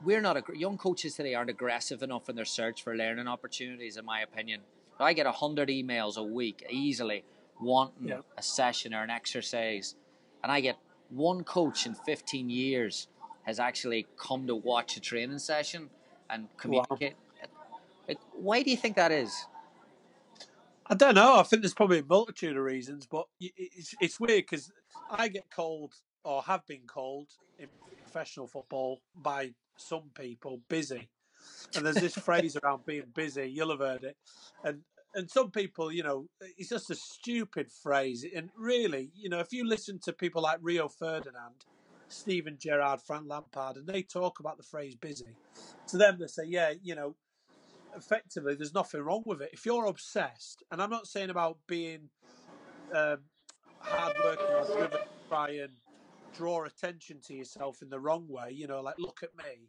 we're 0.05 0.21
not 0.21 0.55
young 0.55 0.77
coaches 0.77 1.15
today 1.15 1.35
aren't 1.35 1.49
aggressive 1.49 2.03
enough 2.03 2.29
in 2.29 2.37
their 2.37 2.45
search 2.45 2.83
for 2.83 2.95
learning 2.95 3.27
opportunities, 3.27 3.97
in 3.97 4.05
my 4.05 4.21
opinion. 4.21 4.61
I 5.01 5.13
get 5.13 5.27
a 5.27 5.33
hundred 5.33 5.69
emails 5.69 6.17
a 6.17 6.23
week 6.23 6.65
easily 6.71 7.25
wanting 7.61 8.09
Yeah. 8.09 8.21
a 8.37 8.43
session 8.43 8.95
or 8.95 9.03
an 9.03 9.11
exercise, 9.11 9.95
and 10.43 10.51
I 10.53 10.61
get 10.61 10.79
one 11.11 11.45
coach 11.45 11.87
in 11.87 11.95
fifteen 11.95 12.51
years 12.51 13.09
has 13.45 13.61
actually 13.61 14.07
come 14.17 14.47
to 14.49 14.57
watch 14.57 14.97
a 14.97 15.01
training 15.01 15.39
session 15.39 15.89
and 16.29 16.49
communicate. 16.57 17.15
Like, 18.09 18.19
why 18.33 18.63
do 18.63 18.71
you 18.71 18.77
think 18.77 18.97
that 18.97 19.13
is? 19.13 19.47
I 20.89 20.95
don't 20.95 21.15
know. 21.15 21.39
I 21.39 21.43
think 21.43 21.63
there's 21.63 21.75
probably 21.75 21.99
a 22.01 22.05
multitude 22.05 22.57
of 22.57 22.63
reasons, 22.63 23.07
but 23.07 23.27
it's 23.41 23.95
it's 24.01 24.21
weird 24.21 24.45
because 24.49 24.73
I 25.11 25.29
get 25.29 25.51
called 25.51 25.95
or 26.25 26.43
have 26.43 26.67
been 26.67 26.87
called 26.87 27.29
in 27.59 27.69
professional 28.03 28.47
football 28.47 29.01
by 29.15 29.55
some 29.77 30.11
people 30.15 30.61
busy, 30.69 31.09
and 31.75 31.85
there's 31.85 31.97
this 31.97 32.15
phrase 32.15 32.57
around 32.57 32.87
being 32.87 33.05
busy. 33.15 33.49
You'll 33.49 33.71
have 33.71 33.81
heard 33.81 34.05
it, 34.05 34.17
and 34.65 34.83
and 35.15 35.31
some 35.31 35.51
people, 35.51 35.91
you 35.91 36.03
know, 36.03 36.27
it's 36.59 36.69
just 36.69 36.91
a 36.91 36.95
stupid 36.95 37.71
phrase. 37.73 38.25
And 38.35 38.51
really, 38.57 39.11
you 39.15 39.31
know, 39.31 39.41
if 39.41 39.53
you 39.53 39.67
listen 39.67 39.99
to 40.05 40.13
people 40.13 40.43
like 40.43 40.59
Rio 40.61 40.89
Ferdinand, 40.89 41.65
Steven 42.09 42.59
Gerrard, 42.61 43.01
Frank 43.01 43.25
Lampard, 43.27 43.77
and 43.77 43.87
they 43.87 44.03
talk 44.03 44.41
about 44.41 44.59
the 44.59 44.63
phrase 44.63 44.95
busy, 44.95 45.37
to 45.89 45.97
them 45.97 46.19
they 46.21 46.27
say, 46.27 46.45
yeah, 46.47 46.73
you 46.83 46.95
know, 46.95 47.17
effectively 47.97 48.55
there's 48.55 48.75
nothing 48.75 49.01
wrong 49.01 49.23
with 49.25 49.41
it. 49.41 49.51
If 49.53 49.65
you're 49.65 49.87
obsessed, 49.87 50.63
and 50.71 50.83
I'm 50.83 50.91
not 50.91 51.07
saying 51.07 51.31
about 51.31 51.59
being 51.67 52.11
um, 52.95 53.19
hard 53.79 54.17
working 54.23 54.47
or 54.47 54.67
driven 54.67 55.01
try 55.29 55.51
and 55.51 55.73
draw 56.37 56.64
attention 56.64 57.20
to 57.27 57.35
yourself 57.35 57.83
in 57.83 57.88
the 57.88 58.01
wrong 58.01 58.27
way, 58.29 58.51
you 58.53 58.66
know, 58.66 58.81
like 58.81 58.99
look 58.99 59.20
at 59.22 59.37
me. 59.37 59.68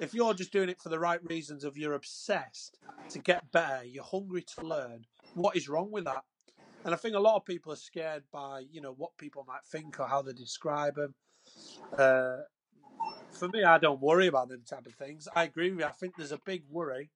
If 0.00 0.14
you're 0.14 0.34
just 0.34 0.52
doing 0.52 0.68
it 0.68 0.80
for 0.80 0.88
the 0.88 0.98
right 0.98 1.20
reasons 1.28 1.64
of 1.64 1.76
you're 1.76 1.94
obsessed 1.94 2.78
to 3.10 3.18
get 3.18 3.50
better, 3.52 3.84
you're 3.84 4.04
hungry 4.04 4.44
to 4.56 4.66
learn, 4.66 5.06
what 5.34 5.56
is 5.56 5.68
wrong 5.68 5.90
with 5.90 6.04
that? 6.04 6.24
And 6.84 6.94
I 6.94 6.96
think 6.96 7.14
a 7.14 7.20
lot 7.20 7.36
of 7.36 7.44
people 7.44 7.72
are 7.72 7.76
scared 7.76 8.24
by, 8.32 8.64
you 8.70 8.80
know, 8.80 8.94
what 8.96 9.16
people 9.18 9.44
might 9.46 9.64
think 9.70 9.98
or 10.00 10.06
how 10.06 10.22
they 10.22 10.32
describe 10.32 10.94
them. 10.94 11.14
Uh, 11.96 12.38
for 13.30 13.48
me, 13.48 13.64
I 13.64 13.78
don't 13.78 14.00
worry 14.00 14.26
about 14.26 14.48
them 14.48 14.62
type 14.68 14.86
of 14.86 14.94
things. 14.94 15.28
I 15.34 15.44
agree 15.44 15.70
with 15.70 15.80
you. 15.80 15.86
I 15.86 15.90
think 15.90 16.16
there's 16.16 16.32
a 16.32 16.40
big 16.44 16.62
worry 16.70 17.10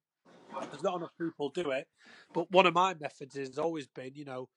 there's 0.71 0.83
not 0.83 0.95
enough 0.95 1.11
people 1.17 1.49
do 1.49 1.71
it. 1.71 1.87
But 2.33 2.51
one 2.51 2.65
of 2.65 2.73
my 2.73 2.93
methods 2.93 3.35
has 3.35 3.57
always 3.57 3.87
been, 3.87 4.11
you 4.15 4.25
know, 4.25 4.49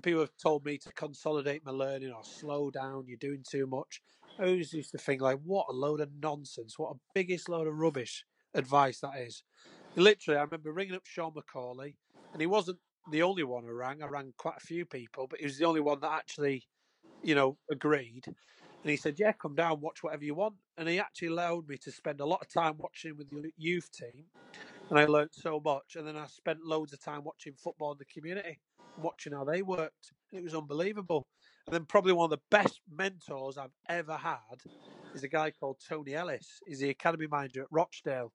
people 0.00 0.20
have 0.20 0.36
told 0.36 0.64
me 0.64 0.78
to 0.78 0.92
consolidate 0.92 1.64
my 1.64 1.72
learning 1.72 2.12
or 2.12 2.24
slow 2.24 2.70
down, 2.70 3.06
you're 3.06 3.18
doing 3.18 3.44
too 3.48 3.66
much. 3.66 4.00
I 4.38 4.44
always 4.46 4.72
used 4.72 4.92
to 4.92 4.98
think 4.98 5.20
like, 5.20 5.40
what 5.44 5.66
a 5.68 5.72
load 5.72 6.00
of 6.00 6.10
nonsense, 6.20 6.78
what 6.78 6.96
a 6.96 7.00
biggest 7.14 7.48
load 7.48 7.66
of 7.66 7.74
rubbish 7.74 8.24
advice 8.54 9.00
that 9.00 9.18
is. 9.18 9.42
Literally, 9.96 10.38
I 10.38 10.44
remember 10.44 10.72
ringing 10.72 10.94
up 10.94 11.04
Sean 11.04 11.32
McCauley, 11.32 11.96
and 12.32 12.40
he 12.40 12.46
wasn't 12.46 12.78
the 13.10 13.22
only 13.22 13.42
one 13.42 13.66
I 13.66 13.70
rang. 13.70 14.02
I 14.02 14.06
rang 14.06 14.32
quite 14.38 14.56
a 14.56 14.66
few 14.66 14.86
people, 14.86 15.26
but 15.26 15.40
he 15.40 15.44
was 15.44 15.58
the 15.58 15.66
only 15.66 15.80
one 15.80 16.00
that 16.00 16.12
actually, 16.12 16.64
you 17.22 17.34
know, 17.34 17.58
agreed. 17.70 18.26
And 18.26 18.90
he 18.90 18.96
said, 18.96 19.18
"Yeah, 19.18 19.32
come 19.32 19.54
down, 19.54 19.80
watch 19.80 20.02
whatever 20.02 20.24
you 20.24 20.34
want." 20.34 20.56
And 20.76 20.88
he 20.88 20.98
actually 20.98 21.28
allowed 21.28 21.68
me 21.68 21.76
to 21.78 21.92
spend 21.92 22.20
a 22.20 22.26
lot 22.26 22.40
of 22.40 22.48
time 22.48 22.78
watching 22.78 23.16
with 23.16 23.30
the 23.30 23.52
youth 23.56 23.90
team, 23.92 24.30
and 24.88 24.98
I 24.98 25.04
learnt 25.04 25.34
so 25.34 25.60
much. 25.60 25.96
And 25.96 26.06
then 26.06 26.16
I 26.16 26.26
spent 26.26 26.64
loads 26.64 26.92
of 26.92 27.00
time 27.00 27.24
watching 27.24 27.54
football 27.54 27.92
in 27.92 27.98
the 27.98 28.06
community, 28.06 28.60
watching 28.96 29.32
how 29.32 29.44
they 29.44 29.62
worked. 29.62 30.12
It 30.32 30.42
was 30.42 30.54
unbelievable. 30.54 31.26
And 31.66 31.74
then 31.74 31.86
probably 31.86 32.12
one 32.12 32.26
of 32.26 32.30
the 32.30 32.42
best 32.50 32.80
mentors 32.90 33.58
I've 33.58 33.74
ever 33.88 34.16
had 34.16 34.62
is 35.14 35.22
a 35.24 35.28
guy 35.28 35.50
called 35.50 35.80
Tony 35.86 36.14
Ellis. 36.14 36.60
He's 36.66 36.80
the 36.80 36.90
academy 36.90 37.26
manager 37.30 37.62
at 37.62 37.68
Rochdale. 37.70 38.32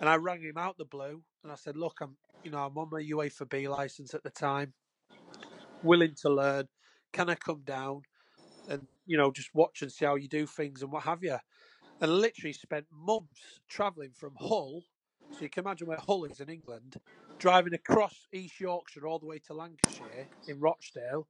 And 0.00 0.08
I 0.08 0.16
rang 0.16 0.42
him 0.42 0.58
out 0.58 0.78
the 0.78 0.84
blue 0.84 1.24
and 1.42 1.52
I 1.52 1.56
said, 1.56 1.76
Look, 1.76 1.98
I'm 2.00 2.16
you 2.42 2.50
know, 2.50 2.66
I'm 2.66 2.76
on 2.78 2.90
my 2.90 3.02
UEFA 3.02 3.48
B 3.48 3.68
license 3.68 4.14
at 4.14 4.22
the 4.24 4.30
time, 4.30 4.74
willing 5.82 6.14
to 6.22 6.30
learn. 6.30 6.68
Can 7.12 7.30
I 7.30 7.34
come 7.36 7.62
down 7.64 8.02
and, 8.68 8.88
you 9.06 9.16
know, 9.18 9.30
just 9.32 9.54
watch 9.54 9.82
and 9.82 9.92
see 9.92 10.04
how 10.04 10.16
you 10.16 10.28
do 10.28 10.46
things 10.46 10.82
and 10.82 10.92
what 10.92 11.04
have 11.04 11.22
you? 11.24 11.38
And 12.00 12.12
literally 12.18 12.52
spent 12.52 12.86
months 12.92 13.60
travelling 13.68 14.12
from 14.12 14.34
Hull. 14.38 14.84
So 15.30 15.44
you 15.44 15.50
can 15.50 15.64
imagine 15.64 15.88
where 15.88 15.98
Hull 15.98 16.24
is 16.24 16.40
in 16.40 16.50
England, 16.50 16.96
driving 17.42 17.74
across 17.74 18.28
East 18.32 18.60
Yorkshire 18.60 19.04
all 19.04 19.18
the 19.18 19.26
way 19.26 19.40
to 19.40 19.52
Lancashire 19.52 20.28
in 20.46 20.60
Rochdale, 20.60 21.26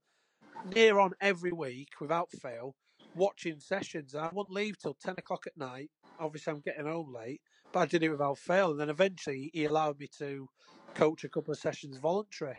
near 0.74 0.98
on 0.98 1.12
every 1.22 1.52
week 1.52 1.88
without 2.02 2.30
fail, 2.30 2.74
watching 3.16 3.58
sessions. 3.58 4.14
I 4.14 4.28
wouldn't 4.30 4.54
leave 4.54 4.78
till 4.78 4.92
10 4.92 5.14
o'clock 5.16 5.46
at 5.46 5.56
night. 5.56 5.90
Obviously, 6.20 6.52
I'm 6.52 6.60
getting 6.60 6.84
home 6.84 7.14
late, 7.14 7.40
but 7.72 7.80
I 7.80 7.86
did 7.86 8.02
it 8.02 8.10
without 8.10 8.36
fail. 8.36 8.72
And 8.72 8.78
then 8.78 8.90
eventually, 8.90 9.50
he 9.54 9.64
allowed 9.64 9.98
me 9.98 10.06
to 10.18 10.50
coach 10.94 11.24
a 11.24 11.30
couple 11.30 11.50
of 11.50 11.58
sessions 11.58 11.96
voluntary. 11.96 12.58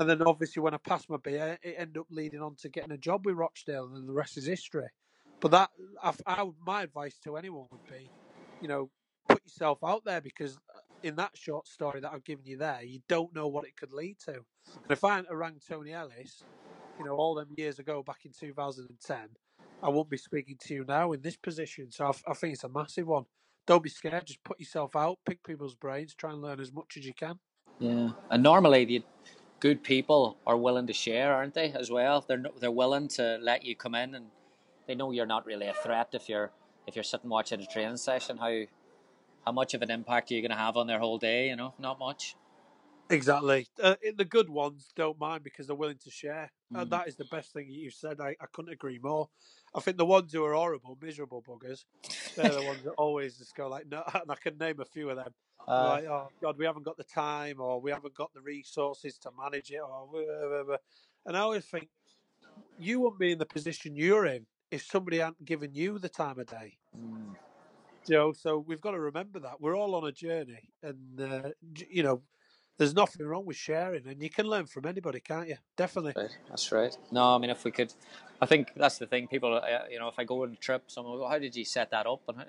And 0.00 0.10
then 0.10 0.20
obviously, 0.22 0.60
when 0.60 0.74
I 0.74 0.78
passed 0.78 1.08
my 1.08 1.16
BA, 1.16 1.58
it 1.62 1.76
ended 1.78 1.98
up 1.98 2.06
leading 2.10 2.42
on 2.42 2.56
to 2.56 2.68
getting 2.68 2.90
a 2.90 2.98
job 2.98 3.24
with 3.24 3.36
Rochdale, 3.36 3.86
and 3.86 3.94
then 3.94 4.06
the 4.06 4.12
rest 4.12 4.36
is 4.36 4.46
history. 4.46 4.88
But 5.40 5.52
that, 5.52 5.70
I, 6.02 6.12
I, 6.26 6.50
my 6.66 6.82
advice 6.82 7.20
to 7.22 7.36
anyone 7.36 7.66
would 7.70 7.86
be, 7.88 8.10
you 8.60 8.66
know, 8.66 8.90
put 9.28 9.44
yourself 9.44 9.78
out 9.84 10.04
there 10.04 10.20
because 10.20 10.58
in 11.02 11.16
that 11.16 11.30
short 11.34 11.66
story 11.68 12.00
that 12.00 12.12
I've 12.12 12.24
given 12.24 12.44
you 12.46 12.58
there, 12.58 12.82
you 12.82 13.00
don't 13.08 13.34
know 13.34 13.48
what 13.48 13.66
it 13.66 13.76
could 13.76 13.92
lead 13.92 14.18
to. 14.26 14.34
And 14.34 14.90
if 14.90 15.04
I 15.04 15.16
hadn't 15.16 15.34
rang 15.34 15.60
Tony 15.66 15.92
Ellis, 15.92 16.42
you 16.98 17.04
know, 17.04 17.16
all 17.16 17.34
them 17.34 17.48
years 17.56 17.78
ago 17.78 18.02
back 18.02 18.24
in 18.24 18.32
2010, 18.32 19.18
I 19.82 19.88
won't 19.88 20.10
be 20.10 20.16
speaking 20.16 20.56
to 20.66 20.74
you 20.74 20.84
now 20.86 21.12
in 21.12 21.22
this 21.22 21.36
position. 21.36 21.90
So 21.90 22.06
I, 22.06 22.30
I 22.30 22.34
think 22.34 22.54
it's 22.54 22.64
a 22.64 22.68
massive 22.68 23.06
one. 23.06 23.26
Don't 23.66 23.82
be 23.82 23.90
scared. 23.90 24.26
Just 24.26 24.42
put 24.42 24.58
yourself 24.58 24.96
out, 24.96 25.18
pick 25.26 25.42
people's 25.44 25.74
brains, 25.74 26.14
try 26.14 26.32
and 26.32 26.42
learn 26.42 26.58
as 26.58 26.72
much 26.72 26.96
as 26.96 27.06
you 27.06 27.14
can. 27.14 27.38
Yeah, 27.78 28.10
and 28.30 28.42
normally 28.42 28.84
the 28.84 29.04
good 29.60 29.82
people 29.82 30.38
are 30.46 30.56
willing 30.56 30.86
to 30.86 30.92
share, 30.92 31.32
aren't 31.32 31.54
they? 31.54 31.72
As 31.72 31.90
well, 31.90 32.24
they're 32.26 32.42
they're 32.58 32.70
willing 32.70 33.08
to 33.08 33.38
let 33.40 33.64
you 33.64 33.76
come 33.76 33.94
in, 33.94 34.14
and 34.14 34.26
they 34.86 34.94
know 34.94 35.12
you're 35.12 35.26
not 35.26 35.46
really 35.46 35.66
a 35.66 35.74
threat 35.74 36.08
if 36.12 36.28
you're 36.28 36.50
if 36.86 36.96
you're 36.96 37.04
sitting 37.04 37.30
watching 37.30 37.60
a 37.60 37.66
training 37.66 37.98
session. 37.98 38.38
How 38.38 38.62
how 39.48 39.52
much 39.52 39.72
of 39.72 39.80
an 39.80 39.90
impact 39.90 40.30
are 40.30 40.34
you 40.34 40.42
going 40.42 40.50
to 40.50 40.56
have 40.56 40.76
on 40.76 40.86
their 40.86 40.98
whole 40.98 41.16
day? 41.16 41.48
You 41.48 41.56
know, 41.56 41.72
not 41.78 41.98
much. 41.98 42.36
Exactly. 43.08 43.66
Uh, 43.82 43.94
the 44.14 44.26
good 44.26 44.50
ones 44.50 44.90
don't 44.94 45.18
mind 45.18 45.42
because 45.42 45.66
they're 45.66 45.74
willing 45.74 45.96
to 46.04 46.10
share. 46.10 46.52
Mm. 46.70 46.82
And 46.82 46.90
that 46.90 47.08
is 47.08 47.16
the 47.16 47.24
best 47.24 47.54
thing 47.54 47.66
you've 47.70 47.94
said. 47.94 48.20
I, 48.20 48.36
I 48.42 48.46
couldn't 48.52 48.74
agree 48.74 49.00
more. 49.02 49.30
I 49.74 49.80
think 49.80 49.96
the 49.96 50.04
ones 50.04 50.34
who 50.34 50.44
are 50.44 50.52
horrible, 50.52 50.98
miserable 51.00 51.42
buggers, 51.48 51.86
they're 52.36 52.50
the 52.50 52.62
ones 52.62 52.82
that 52.84 52.90
always 52.98 53.38
just 53.38 53.56
go 53.56 53.68
like, 53.68 53.86
no, 53.90 54.02
and 54.14 54.30
I 54.30 54.34
can 54.34 54.58
name 54.58 54.80
a 54.80 54.84
few 54.84 55.08
of 55.08 55.16
them. 55.16 55.32
Uh, 55.66 55.84
like, 55.84 56.04
oh, 56.04 56.28
God, 56.42 56.58
we 56.58 56.66
haven't 56.66 56.84
got 56.84 56.98
the 56.98 57.04
time 57.04 57.58
or 57.58 57.80
we 57.80 57.90
haven't 57.90 58.14
got 58.14 58.34
the 58.34 58.42
resources 58.42 59.16
to 59.20 59.30
manage 59.42 59.70
it. 59.70 59.80
or 59.80 60.08
blah. 60.12 60.76
And 61.24 61.38
I 61.38 61.40
always 61.40 61.64
think, 61.64 61.88
you 62.78 63.00
wouldn't 63.00 63.18
be 63.18 63.32
in 63.32 63.38
the 63.38 63.46
position 63.46 63.96
you're 63.96 64.26
in 64.26 64.44
if 64.70 64.84
somebody 64.84 65.20
hadn't 65.20 65.46
given 65.46 65.72
you 65.72 65.98
the 65.98 66.10
time 66.10 66.38
of 66.38 66.46
day. 66.48 66.76
mm. 66.94 67.34
Know, 68.08 68.32
so 68.32 68.58
we've 68.58 68.80
got 68.80 68.92
to 68.92 69.00
remember 69.00 69.38
that. 69.40 69.60
We're 69.60 69.76
all 69.76 69.94
on 69.94 70.04
a 70.06 70.12
journey. 70.12 70.70
And, 70.82 71.20
uh, 71.20 71.48
you 71.90 72.02
know, 72.02 72.22
there's 72.78 72.94
nothing 72.94 73.26
wrong 73.26 73.44
with 73.44 73.56
sharing, 73.56 74.06
and 74.06 74.22
you 74.22 74.30
can 74.30 74.46
learn 74.46 74.66
from 74.66 74.86
anybody, 74.86 75.20
can't 75.20 75.48
you? 75.48 75.56
Definitely. 75.76 76.14
Right, 76.16 76.38
that's 76.48 76.70
right. 76.70 76.96
No, 77.10 77.34
I 77.34 77.38
mean, 77.38 77.50
if 77.50 77.64
we 77.64 77.72
could, 77.72 77.92
I 78.40 78.46
think 78.46 78.72
that's 78.76 78.98
the 78.98 79.06
thing. 79.06 79.26
People, 79.26 79.52
uh, 79.52 79.60
you 79.90 79.98
know, 79.98 80.06
if 80.06 80.14
I 80.16 80.24
go 80.24 80.44
on 80.44 80.52
a 80.52 80.56
trip, 80.56 80.84
someone 80.86 81.14
will 81.14 81.20
go, 81.20 81.28
"How 81.28 81.40
did 81.40 81.56
you 81.56 81.64
set 81.64 81.90
that 81.90 82.06
up?" 82.06 82.20
And 82.28 82.44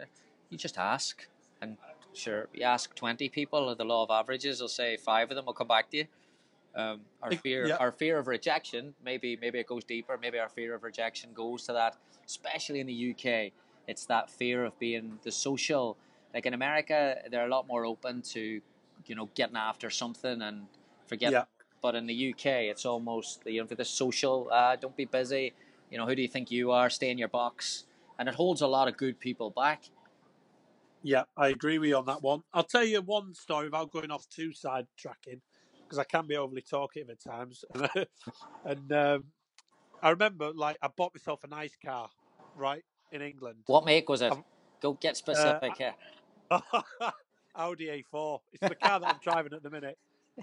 you 0.52 0.58
just 0.58 0.78
ask, 0.78 1.28
and 1.62 1.78
sure, 2.14 2.48
you 2.54 2.64
ask 2.64 2.94
twenty 2.94 3.28
people, 3.28 3.74
the 3.76 3.84
law 3.84 4.04
of 4.04 4.12
averages 4.12 4.62
will 4.62 4.68
say 4.68 4.98
five 4.98 5.32
of 5.32 5.36
them 5.36 5.48
will 5.48 5.54
come 5.54 5.68
back 5.68 5.90
to 5.92 5.98
you. 5.98 6.06
Um, 6.76 7.02
our 7.24 7.32
fear, 7.32 7.68
yeah. 7.68 7.78
our 7.78 7.92
fear 7.92 8.20
of 8.20 8.28
rejection, 8.28 8.94
maybe, 9.04 9.36
maybe 9.42 9.58
it 9.58 9.66
goes 9.66 9.84
deeper. 9.84 10.18
Maybe 10.22 10.38
our 10.38 10.50
fear 10.50 10.76
of 10.76 10.84
rejection 10.84 11.32
goes 11.34 11.66
to 11.66 11.74
that, 11.74 11.98
especially 12.28 12.80
in 12.80 12.86
the 12.86 13.16
UK. 13.16 13.52
It's 13.90 14.06
that 14.06 14.30
fear 14.30 14.66
of 14.66 14.78
being 14.80 15.20
the 15.24 15.32
social. 15.32 15.98
Like 16.34 16.46
in 16.46 16.54
America, 16.54 17.22
they're 17.32 17.46
a 17.46 17.50
lot 17.50 17.68
more 17.68 17.86
open 17.86 18.22
to, 18.34 18.62
you 19.06 19.16
know, 19.16 19.30
getting 19.36 19.58
after 19.58 19.90
something 19.90 20.42
and 20.42 20.68
forget 21.08 21.32
Yeah. 21.32 21.46
but 21.82 21.96
in 21.96 22.08
the 22.08 22.14
UK, 22.14 22.70
it's 22.70 22.86
almost 22.86 23.44
you 23.46 23.62
know 23.62 23.68
for 23.68 23.76
the 23.76 23.86
social. 23.86 24.50
Uh, 24.52 24.76
don't 24.76 24.96
be 24.98 25.06
busy. 25.06 25.54
You 25.90 25.98
know 25.98 26.06
who 26.06 26.16
do 26.16 26.22
you 26.22 26.28
think 26.28 26.52
you 26.52 26.72
are? 26.72 26.90
Stay 26.90 27.10
in 27.10 27.18
your 27.18 27.30
box, 27.30 27.86
and 28.18 28.28
it 28.30 28.36
holds 28.36 28.62
a 28.62 28.68
lot 28.68 28.88
of 28.90 28.98
good 28.98 29.20
people 29.20 29.50
back. 29.50 29.86
Yeah, 31.02 31.24
I 31.38 31.48
agree 31.48 31.78
with 31.80 31.90
you 31.90 31.98
on 31.98 32.06
that 32.06 32.22
one. 32.22 32.44
I'll 32.54 32.64
tell 32.64 32.84
you 32.84 33.02
one 33.02 33.34
story 33.34 33.66
without 33.66 33.92
going 33.92 34.12
off 34.12 34.28
too 34.28 34.52
side 34.52 34.88
tracking 34.98 35.42
because 35.84 35.98
I 35.98 36.04
can 36.04 36.28
be 36.28 36.36
overly 36.36 36.62
talkative 36.62 37.10
at 37.10 37.22
times. 37.22 37.64
and 38.66 38.92
um, 38.92 39.32
I 40.02 40.10
remember, 40.12 40.52
like, 40.54 40.78
I 40.82 40.90
bought 40.90 41.16
myself 41.16 41.44
a 41.44 41.48
nice 41.48 41.76
car, 41.84 42.10
right, 42.56 42.84
in 43.12 43.22
England. 43.22 43.60
What 43.66 43.86
make 43.86 44.10
was 44.10 44.22
it? 44.22 44.32
Um, 44.32 44.44
Go 44.82 44.94
get 44.94 45.18
specific. 45.18 45.74
yeah. 45.80 45.92
Audi 47.56 48.04
A4. 48.14 48.40
It's 48.54 48.70
the 48.70 48.76
car 48.76 49.00
that 49.00 49.08
I'm 49.08 49.20
driving 49.22 49.54
at 49.54 49.64
the 49.64 49.70
minute. 49.70 49.98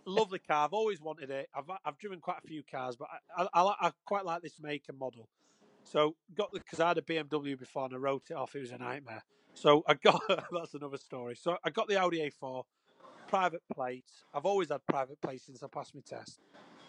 Lovely 0.05 0.39
car. 0.39 0.67
I've 0.67 0.75
always 0.75 1.01
wanted 1.01 1.31
it. 1.31 1.49
I've 1.55 1.65
I've 1.85 1.99
driven 1.99 2.21
quite 2.21 2.39
a 2.45 2.47
few 2.47 2.63
cars, 2.71 2.97
but 2.97 3.09
I 3.37 3.47
I, 3.55 3.75
I, 3.81 3.93
quite 4.05 4.27
like 4.27 4.43
this 4.43 4.61
make 4.61 4.85
and 4.89 4.99
model. 4.99 5.29
So 5.85 6.17
got 6.35 6.53
the 6.53 6.59
because 6.59 6.81
I 6.81 6.89
had 6.89 6.99
a 6.99 7.03
BMW 7.03 7.59
before 7.59 7.87
and 7.87 7.95
I 7.95 7.97
wrote 7.97 8.25
it 8.29 8.35
off. 8.35 8.55
It 8.55 8.61
was 8.61 8.73
a 8.73 8.79
nightmare. 8.79 9.23
So 9.55 9.83
I 9.89 9.95
got 9.95 10.21
that's 10.29 10.75
another 10.75 10.99
story. 10.99 11.35
So 11.35 11.57
I 11.65 11.71
got 11.71 11.89
the 11.89 11.97
Audi 11.97 12.31
A4, 12.43 12.65
private 13.27 13.63
plates. 13.73 14.25
I've 14.35 14.45
always 14.45 14.69
had 14.69 14.81
private 14.87 15.21
plates 15.23 15.47
since 15.47 15.63
I 15.63 15.69
passed 15.69 15.95
my 15.95 16.03
test. 16.07 16.41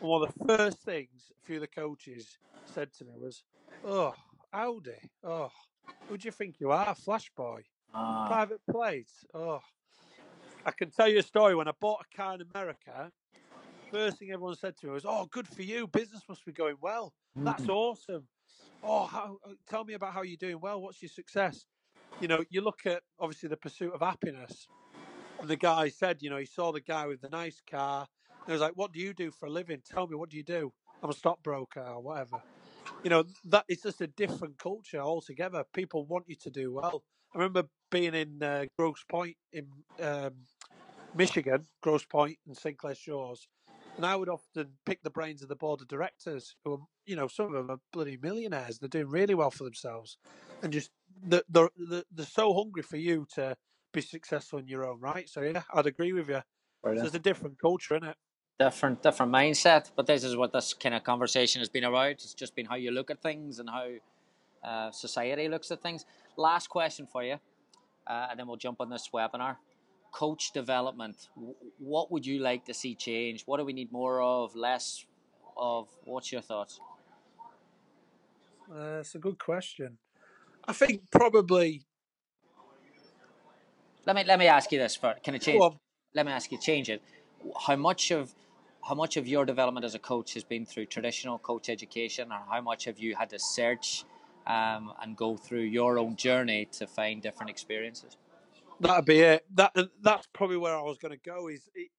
And 0.01 0.09
one 0.09 0.23
of 0.23 0.33
the 0.33 0.57
first 0.57 0.83
things 0.83 1.31
a 1.31 1.45
few 1.45 1.55
of 1.55 1.61
the 1.61 1.67
coaches 1.67 2.37
said 2.65 2.91
to 2.95 3.05
me 3.05 3.11
was, 3.17 3.43
"Oh, 3.85 4.13
Audi. 4.53 4.97
Oh, 5.23 5.51
who 6.07 6.17
do 6.17 6.27
you 6.27 6.31
think 6.31 6.59
you 6.59 6.71
are, 6.71 6.95
Flash 6.95 7.29
Boy? 7.35 7.63
Ah, 7.93 8.27
Private 8.27 8.61
plates. 8.69 9.25
Oh, 9.33 9.61
I 10.65 10.71
can 10.71 10.91
tell 10.91 11.07
you 11.07 11.19
a 11.19 11.23
story. 11.23 11.55
When 11.55 11.67
I 11.67 11.73
bought 11.79 12.05
a 12.11 12.17
car 12.17 12.35
in 12.35 12.41
America, 12.53 13.11
first 13.91 14.17
thing 14.17 14.31
everyone 14.31 14.55
said 14.55 14.75
to 14.77 14.87
me 14.87 14.91
was, 14.93 15.05
"Oh, 15.05 15.25
good 15.31 15.47
for 15.47 15.63
you. 15.63 15.87
Business 15.87 16.23
must 16.27 16.45
be 16.45 16.51
going 16.51 16.77
well. 16.81 17.13
That's 17.35 17.69
awesome. 17.69 18.27
Oh, 18.83 19.05
how, 19.05 19.37
tell 19.69 19.83
me 19.85 19.93
about 19.93 20.13
how 20.13 20.23
you're 20.23 20.37
doing 20.37 20.59
well. 20.59 20.81
What's 20.81 21.01
your 21.01 21.09
success? 21.09 21.65
You 22.21 22.27
know, 22.27 22.43
you 22.49 22.61
look 22.61 22.85
at 22.85 23.03
obviously 23.19 23.49
the 23.49 23.57
pursuit 23.57 23.93
of 23.93 24.01
happiness. 24.01 24.67
And 25.39 25.49
the 25.49 25.55
guy 25.55 25.89
said, 25.89 26.21
you 26.21 26.29
know, 26.29 26.37
he 26.37 26.45
saw 26.45 26.71
the 26.71 26.81
guy 26.81 27.05
with 27.05 27.21
the 27.21 27.29
nice 27.29 27.61
car. 27.69 28.07
And 28.29 28.45
he 28.47 28.51
was 28.51 28.61
like, 28.61 28.73
"What 28.75 28.91
do 28.91 28.99
you 28.99 29.13
do 29.13 29.31
for 29.31 29.45
a 29.45 29.51
living? 29.51 29.81
Tell 29.85 30.07
me, 30.07 30.15
what 30.15 30.29
do 30.29 30.37
you 30.37 30.43
do? 30.43 30.73
I'm 31.03 31.09
a 31.09 31.13
stockbroker 31.13 31.81
or 31.81 32.01
whatever." 32.01 32.41
You 33.07 33.11
know, 33.11 33.23
that 33.45 33.63
it's 33.69 33.83
just 33.83 34.01
a 34.01 34.07
different 34.07 34.57
culture 34.57 34.99
altogether. 34.99 35.63
People 35.73 36.05
want 36.07 36.25
you 36.27 36.35
to 36.41 36.49
do 36.49 36.73
well. 36.73 37.05
I 37.33 37.37
remember 37.37 37.63
being 37.89 38.13
in 38.13 38.43
uh, 38.43 38.65
Grosse 38.77 39.05
Pointe 39.09 39.37
in 39.53 39.65
um, 40.01 40.31
Michigan, 41.15 41.67
Grosse 41.81 42.03
Pointe 42.03 42.37
and 42.45 42.57
St. 42.57 42.77
Clair 42.77 42.95
Shores, 42.95 43.47
and 43.95 44.05
I 44.05 44.17
would 44.17 44.27
often 44.27 44.73
pick 44.85 45.03
the 45.03 45.09
brains 45.09 45.41
of 45.41 45.47
the 45.47 45.55
board 45.55 45.79
of 45.79 45.87
directors, 45.87 46.57
who 46.65 46.73
are, 46.73 46.79
you 47.05 47.15
know, 47.15 47.29
some 47.29 47.45
of 47.45 47.53
them 47.53 47.71
are 47.71 47.79
bloody 47.93 48.17
millionaires. 48.21 48.77
They're 48.77 48.89
doing 48.89 49.07
really 49.07 49.35
well 49.35 49.51
for 49.51 49.63
themselves, 49.63 50.17
and 50.61 50.73
just 50.73 50.91
they're, 51.23 51.43
they're, 51.47 51.69
they're 52.11 52.25
so 52.25 52.53
hungry 52.53 52.83
for 52.83 52.97
you 52.97 53.25
to 53.35 53.55
be 53.93 54.01
successful 54.01 54.59
in 54.59 54.67
your 54.67 54.85
own 54.85 54.99
right. 54.99 55.29
So 55.29 55.43
yeah, 55.43 55.61
I'd 55.73 55.87
agree 55.87 56.11
with 56.11 56.27
you. 56.27 56.35
So 56.39 56.43
brilliant. 56.83 57.07
it's 57.07 57.15
a 57.15 57.19
different 57.19 57.57
culture, 57.57 57.95
isn't 57.95 58.09
it? 58.09 58.17
Different, 58.59 59.03
different 59.03 59.31
mindset. 59.31 59.91
But 59.95 60.07
this 60.07 60.23
is 60.23 60.35
what 60.35 60.53
this 60.53 60.73
kind 60.73 60.95
of 60.95 61.03
conversation 61.03 61.59
has 61.59 61.69
been 61.69 61.83
about. 61.83 62.11
It's 62.11 62.33
just 62.33 62.55
been 62.55 62.65
how 62.65 62.75
you 62.75 62.91
look 62.91 63.11
at 63.11 63.21
things 63.21 63.59
and 63.59 63.69
how 63.69 63.87
uh, 64.63 64.91
society 64.91 65.47
looks 65.47 65.71
at 65.71 65.81
things. 65.81 66.05
Last 66.35 66.67
question 66.69 67.07
for 67.07 67.23
you, 67.23 67.37
uh, 68.05 68.27
and 68.29 68.39
then 68.39 68.47
we'll 68.47 68.57
jump 68.57 68.81
on 68.81 68.89
this 68.89 69.09
webinar. 69.13 69.57
Coach 70.11 70.51
development. 70.51 71.27
What 71.77 72.11
would 72.11 72.25
you 72.25 72.39
like 72.39 72.65
to 72.65 72.73
see 72.73 72.95
change? 72.95 73.43
What 73.45 73.57
do 73.57 73.65
we 73.65 73.73
need 73.73 73.91
more 73.91 74.21
of, 74.21 74.55
less 74.55 75.05
of? 75.55 75.87
What's 76.05 76.31
your 76.31 76.41
thoughts? 76.41 76.79
Uh, 78.71 78.99
it's 78.99 79.15
a 79.15 79.19
good 79.19 79.37
question. 79.37 79.97
I 80.67 80.73
think 80.73 81.09
probably. 81.11 81.83
Let 84.05 84.15
me 84.15 84.23
let 84.23 84.39
me 84.39 84.47
ask 84.47 84.71
you 84.71 84.79
this 84.79 84.95
first. 84.95 85.23
Can 85.23 85.35
I 85.35 85.37
change? 85.37 85.61
Let 86.13 86.25
me 86.25 86.31
ask 86.31 86.51
you 86.51 86.57
change 86.57 86.89
it. 86.89 87.01
How 87.67 87.75
much 87.75 88.11
of 88.11 88.33
how 88.87 88.95
much 88.95 89.17
of 89.17 89.27
your 89.27 89.45
development 89.45 89.85
as 89.85 89.95
a 89.95 89.99
coach 89.99 90.33
has 90.33 90.43
been 90.43 90.65
through 90.65 90.85
traditional 90.85 91.37
coach 91.37 91.67
education, 91.69 92.31
or 92.31 92.39
how 92.49 92.61
much 92.61 92.85
have 92.85 92.97
you 92.97 93.15
had 93.15 93.29
to 93.29 93.39
search 93.39 94.05
um, 94.45 94.93
and 95.01 95.17
go 95.17 95.35
through 95.35 95.63
your 95.63 95.99
own 95.99 96.15
journey 96.15 96.65
to 96.71 96.87
find 96.87 97.21
different 97.21 97.49
experiences? 97.49 98.15
That'd 98.79 99.05
be 99.05 99.19
it. 99.19 99.45
That 99.55 99.73
that's 100.01 100.27
probably 100.31 100.57
where 100.57 100.77
I 100.77 100.81
was 100.81 100.97
going 100.97 101.11
to 101.11 101.29
go. 101.29 101.47
Is 101.47 101.69
it, 101.75 101.89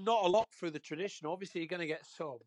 not 0.00 0.24
a 0.24 0.28
lot 0.28 0.48
through 0.58 0.70
the 0.70 0.78
tradition. 0.78 1.26
Obviously, 1.26 1.60
you're 1.60 1.68
going 1.68 1.80
to 1.80 1.86
get 1.86 2.06
some, 2.06 2.38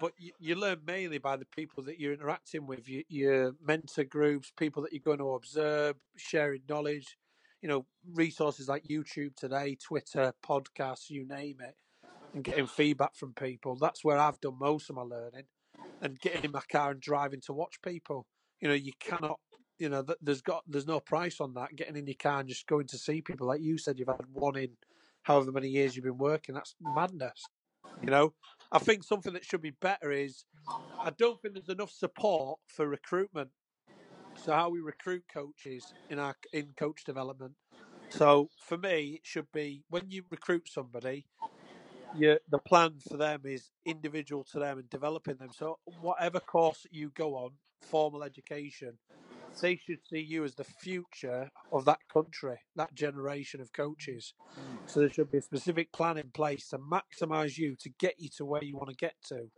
but 0.00 0.12
you, 0.18 0.32
you 0.40 0.54
learn 0.56 0.80
mainly 0.84 1.18
by 1.18 1.36
the 1.36 1.46
people 1.46 1.84
that 1.84 2.00
you're 2.00 2.12
interacting 2.12 2.66
with. 2.66 2.88
Your, 2.88 3.02
your 3.08 3.52
mentor 3.64 4.04
groups, 4.04 4.52
people 4.58 4.82
that 4.82 4.92
you're 4.92 5.00
going 5.04 5.18
to 5.18 5.34
observe, 5.34 5.94
sharing 6.16 6.62
knowledge. 6.68 7.16
you 7.62 7.68
know, 7.68 7.86
resources 8.14 8.68
like 8.68 8.84
YouTube 8.84 9.34
today, 9.34 9.76
Twitter, 9.76 10.32
podcasts, 10.46 11.10
you 11.10 11.26
name 11.26 11.56
it, 11.60 11.74
and 12.34 12.44
getting 12.44 12.66
feedback 12.66 13.14
from 13.16 13.32
people. 13.32 13.76
That's 13.76 14.04
where 14.04 14.18
I've 14.18 14.40
done 14.40 14.58
most 14.58 14.90
of 14.90 14.96
my 14.96 15.02
learning, 15.02 15.44
and 16.00 16.18
getting 16.20 16.44
in 16.44 16.52
my 16.52 16.62
car 16.70 16.90
and 16.90 17.00
driving 17.00 17.40
to 17.42 17.52
watch 17.52 17.80
people. 17.82 18.26
You 18.60 18.68
know, 18.68 18.74
you 18.74 18.92
cannot. 19.00 19.40
You 19.78 19.88
know, 19.88 20.04
there's 20.20 20.42
got 20.42 20.64
there's 20.66 20.88
no 20.88 20.98
price 20.98 21.40
on 21.40 21.54
that. 21.54 21.76
Getting 21.76 21.96
in 21.96 22.06
your 22.06 22.16
car 22.20 22.40
and 22.40 22.48
just 22.48 22.66
going 22.66 22.88
to 22.88 22.98
see 22.98 23.22
people, 23.22 23.46
like 23.46 23.60
you 23.60 23.78
said, 23.78 23.98
you've 23.98 24.08
had 24.08 24.16
one 24.32 24.56
in 24.56 24.70
however 25.22 25.52
many 25.52 25.68
years 25.68 25.94
you've 25.94 26.04
been 26.04 26.18
working. 26.18 26.54
That's 26.54 26.74
madness. 26.80 27.44
You 28.02 28.10
know, 28.10 28.34
I 28.72 28.78
think 28.78 29.04
something 29.04 29.32
that 29.34 29.44
should 29.44 29.62
be 29.62 29.70
better 29.70 30.10
is 30.10 30.44
I 31.00 31.10
don't 31.16 31.40
think 31.40 31.54
there's 31.54 31.68
enough 31.68 31.90
support 31.90 32.58
for 32.66 32.88
recruitment. 32.88 33.50
So 34.36 34.52
how 34.52 34.70
we 34.70 34.80
recruit 34.80 35.24
coaches 35.32 35.92
in 36.10 36.18
our 36.18 36.36
in 36.52 36.74
coach 36.76 37.04
development. 37.04 37.54
So 38.10 38.50
for 38.60 38.78
me, 38.78 39.14
it 39.16 39.20
should 39.24 39.50
be 39.52 39.84
when 39.90 40.04
you 40.08 40.24
recruit 40.30 40.68
somebody, 40.68 41.26
you, 42.16 42.38
the 42.50 42.58
plan 42.58 42.94
for 43.08 43.16
them 43.16 43.42
is 43.44 43.70
individual 43.84 44.44
to 44.52 44.58
them 44.58 44.78
and 44.78 44.90
developing 44.90 45.36
them. 45.36 45.50
So 45.56 45.78
whatever 46.00 46.40
course 46.40 46.86
you 46.90 47.10
go 47.14 47.34
on, 47.36 47.50
formal 47.82 48.22
education, 48.22 48.98
they 49.60 49.76
should 49.76 50.00
see 50.08 50.20
you 50.20 50.44
as 50.44 50.54
the 50.54 50.64
future 50.64 51.50
of 51.72 51.84
that 51.86 52.00
country, 52.12 52.58
that 52.76 52.94
generation 52.94 53.60
of 53.60 53.72
coaches. 53.72 54.34
So 54.86 55.00
there 55.00 55.10
should 55.10 55.30
be 55.30 55.38
a 55.38 55.42
specific 55.42 55.92
plan 55.92 56.16
in 56.16 56.30
place 56.30 56.68
to 56.68 56.78
maximise 56.78 57.58
you 57.58 57.76
to 57.80 57.90
get 57.98 58.14
you 58.18 58.28
to 58.36 58.44
where 58.44 58.62
you 58.62 58.76
want 58.76 58.90
to 58.90 58.96
get 58.96 59.14
to. 59.28 59.50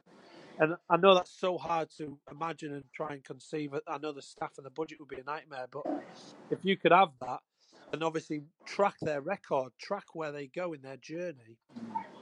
And 0.58 0.74
I 0.88 0.96
know 0.96 1.14
that's 1.14 1.38
so 1.38 1.56
hard 1.58 1.88
to 1.98 2.18
imagine 2.30 2.74
and 2.74 2.84
try 2.94 3.14
and 3.14 3.24
conceive. 3.24 3.74
I 3.86 3.98
know 3.98 4.12
the 4.12 4.22
staff 4.22 4.52
and 4.58 4.66
the 4.66 4.70
budget 4.70 4.98
would 5.00 5.08
be 5.08 5.20
a 5.20 5.24
nightmare, 5.24 5.66
but 5.70 5.84
if 6.50 6.58
you 6.62 6.76
could 6.76 6.92
have 6.92 7.10
that 7.20 7.40
and 7.92 8.02
obviously 8.02 8.42
track 8.66 8.96
their 9.00 9.20
record, 9.20 9.72
track 9.80 10.04
where 10.14 10.32
they 10.32 10.46
go 10.46 10.72
in 10.72 10.82
their 10.82 10.98
journey, 10.98 11.58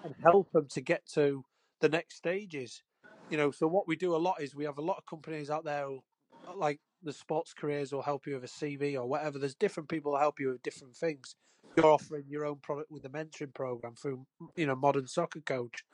and 0.09 0.17
help 0.23 0.51
them 0.53 0.67
to 0.71 0.81
get 0.81 1.07
to 1.15 1.45
the 1.81 1.89
next 1.89 2.17
stages. 2.17 2.83
You 3.31 3.37
know, 3.37 3.51
so 3.51 3.67
what 3.67 3.87
we 3.87 3.97
do 3.97 4.17
a 4.17 4.17
lot 4.17 4.41
is 4.41 4.55
we 4.55 4.65
have 4.65 4.79
a 4.79 4.83
lot 4.83 4.97
of 4.97 5.07
companies 5.07 5.51
out 5.51 5.65
there, 5.65 5.85
who, 5.85 6.01
uh, 6.49 6.57
like 6.57 6.81
the 7.03 7.13
sports 7.13 7.53
careers, 7.53 7.93
will 7.93 8.03
help 8.03 8.27
you 8.27 8.35
with 8.35 8.45
a 8.45 8.47
CV 8.47 8.95
or 8.95 9.07
whatever. 9.07 9.39
There's 9.39 9.55
different 9.55 9.89
people 9.89 10.17
help 10.17 10.41
you 10.41 10.49
with 10.49 10.63
different 10.63 10.97
things. 10.97 11.35
You're 11.77 11.87
offering 11.93 12.25
your 12.29 12.47
own 12.47 12.57
product 12.57 12.91
with 12.91 13.03
the 13.03 13.11
mentoring 13.11 13.55
program 13.55 13.95
through, 13.95 14.27
you 14.57 14.67
know, 14.67 14.75
Modern 14.75 15.07
Soccer 15.07 15.41
Coach. 15.41 15.85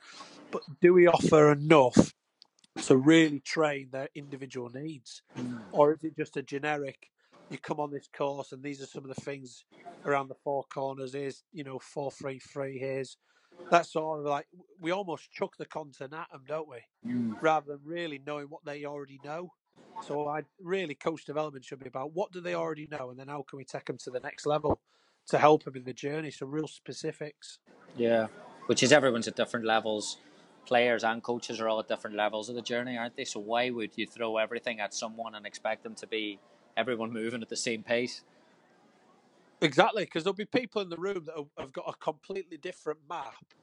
But 0.53 0.63
do 0.81 0.95
we 0.95 1.09
offer 1.09 1.51
enough 1.51 2.15
to 2.87 2.97
really 2.97 3.41
train 3.41 3.89
their 3.91 4.09
individual 4.15 4.71
needs, 4.71 5.23
mm. 5.37 5.61
or 5.73 5.93
is 5.95 6.05
it 6.05 6.17
just 6.17 6.37
a 6.37 6.43
generic? 6.43 7.11
You 7.51 7.59
come 7.59 7.81
on 7.81 7.91
this 7.91 8.09
course, 8.17 8.53
and 8.53 8.63
these 8.63 8.81
are 8.81 8.87
some 8.87 9.05
of 9.05 9.15
the 9.15 9.21
things 9.21 9.65
around 10.05 10.29
the 10.29 10.35
four 10.43 10.65
corners. 10.73 11.13
Here's 11.13 11.43
you 11.53 11.65
know 11.65 11.79
four 11.79 12.11
three 12.11 12.39
three. 12.39 12.79
Here's 12.79 13.17
that's 13.71 13.93
sort 13.93 14.21
of 14.21 14.27
like 14.27 14.47
we 14.81 14.91
almost 14.91 15.31
chuck 15.33 15.57
the 15.57 15.67
content 15.67 16.13
at 16.13 16.31
them, 16.31 16.43
don't 16.47 16.69
we? 16.69 16.79
Mm. 17.07 17.37
Rather 17.41 17.73
than 17.73 17.81
really 17.85 18.21
knowing 18.27 18.47
what 18.47 18.65
they 18.65 18.85
already 18.85 19.21
know. 19.25 19.53
So 20.03 20.29
I 20.29 20.43
really 20.61 20.95
coach 20.95 21.25
development 21.25 21.65
should 21.65 21.79
be 21.79 21.89
about 21.89 22.13
what 22.13 22.33
do 22.33 22.41
they 22.41 22.55
already 22.55 22.89
know, 22.91 23.11
and 23.11 23.19
then 23.19 23.29
how 23.29 23.43
can 23.43 23.57
we 23.57 23.65
take 23.65 23.87
them 23.87 23.99
to 23.99 24.11
the 24.11 24.21
next 24.21 24.45
level 24.45 24.81
to 25.29 25.39
help 25.39 25.65
them 25.65 25.77
in 25.77 25.85
the 25.85 25.93
journey. 25.93 26.31
So 26.31 26.47
real 26.47 26.69
specifics. 26.69 27.59
Yeah, 27.97 28.27
which 28.67 28.83
is 28.83 28.93
everyone's 28.93 29.29
at 29.29 29.37
different 29.37 29.65
levels. 29.65 30.19
Players 30.67 31.05
and 31.05 31.23
coaches 31.23 31.61
are 31.61 31.69
all 31.69 31.81
at 31.81 31.89
different 31.89 32.17
levels 32.17 32.49
of 32.49 32.55
the 32.55 32.63
journey, 32.63 32.97
aren't 32.97 33.17
they? 33.17 33.25
So 33.25 33.41
why 33.41 33.71
would 33.71 33.93
you 33.97 34.07
throw 34.07 34.37
everything 34.39 34.81
at 34.81 34.95
someone 34.95 35.35
and 35.35 35.47
expect 35.47 35.83
them 35.83 35.95
to 35.97 36.07
be 36.07 36.39
everyone 36.77 37.13
moving 37.13 37.43
at 37.43 37.49
the 37.49 37.57
same 37.57 37.83
pace? 37.83 38.23
Exactly, 39.61 40.05
because 40.05 40.25
there'll 40.25 40.35
be 40.35 40.45
people 40.45 40.83
in 40.83 40.89
the 40.91 40.97
room 40.97 41.25
that 41.27 41.37
have- 41.59 41.73
got 41.73 41.89
a 41.89 41.95
completely 41.95 42.57
different 42.59 43.01
map 43.09 43.55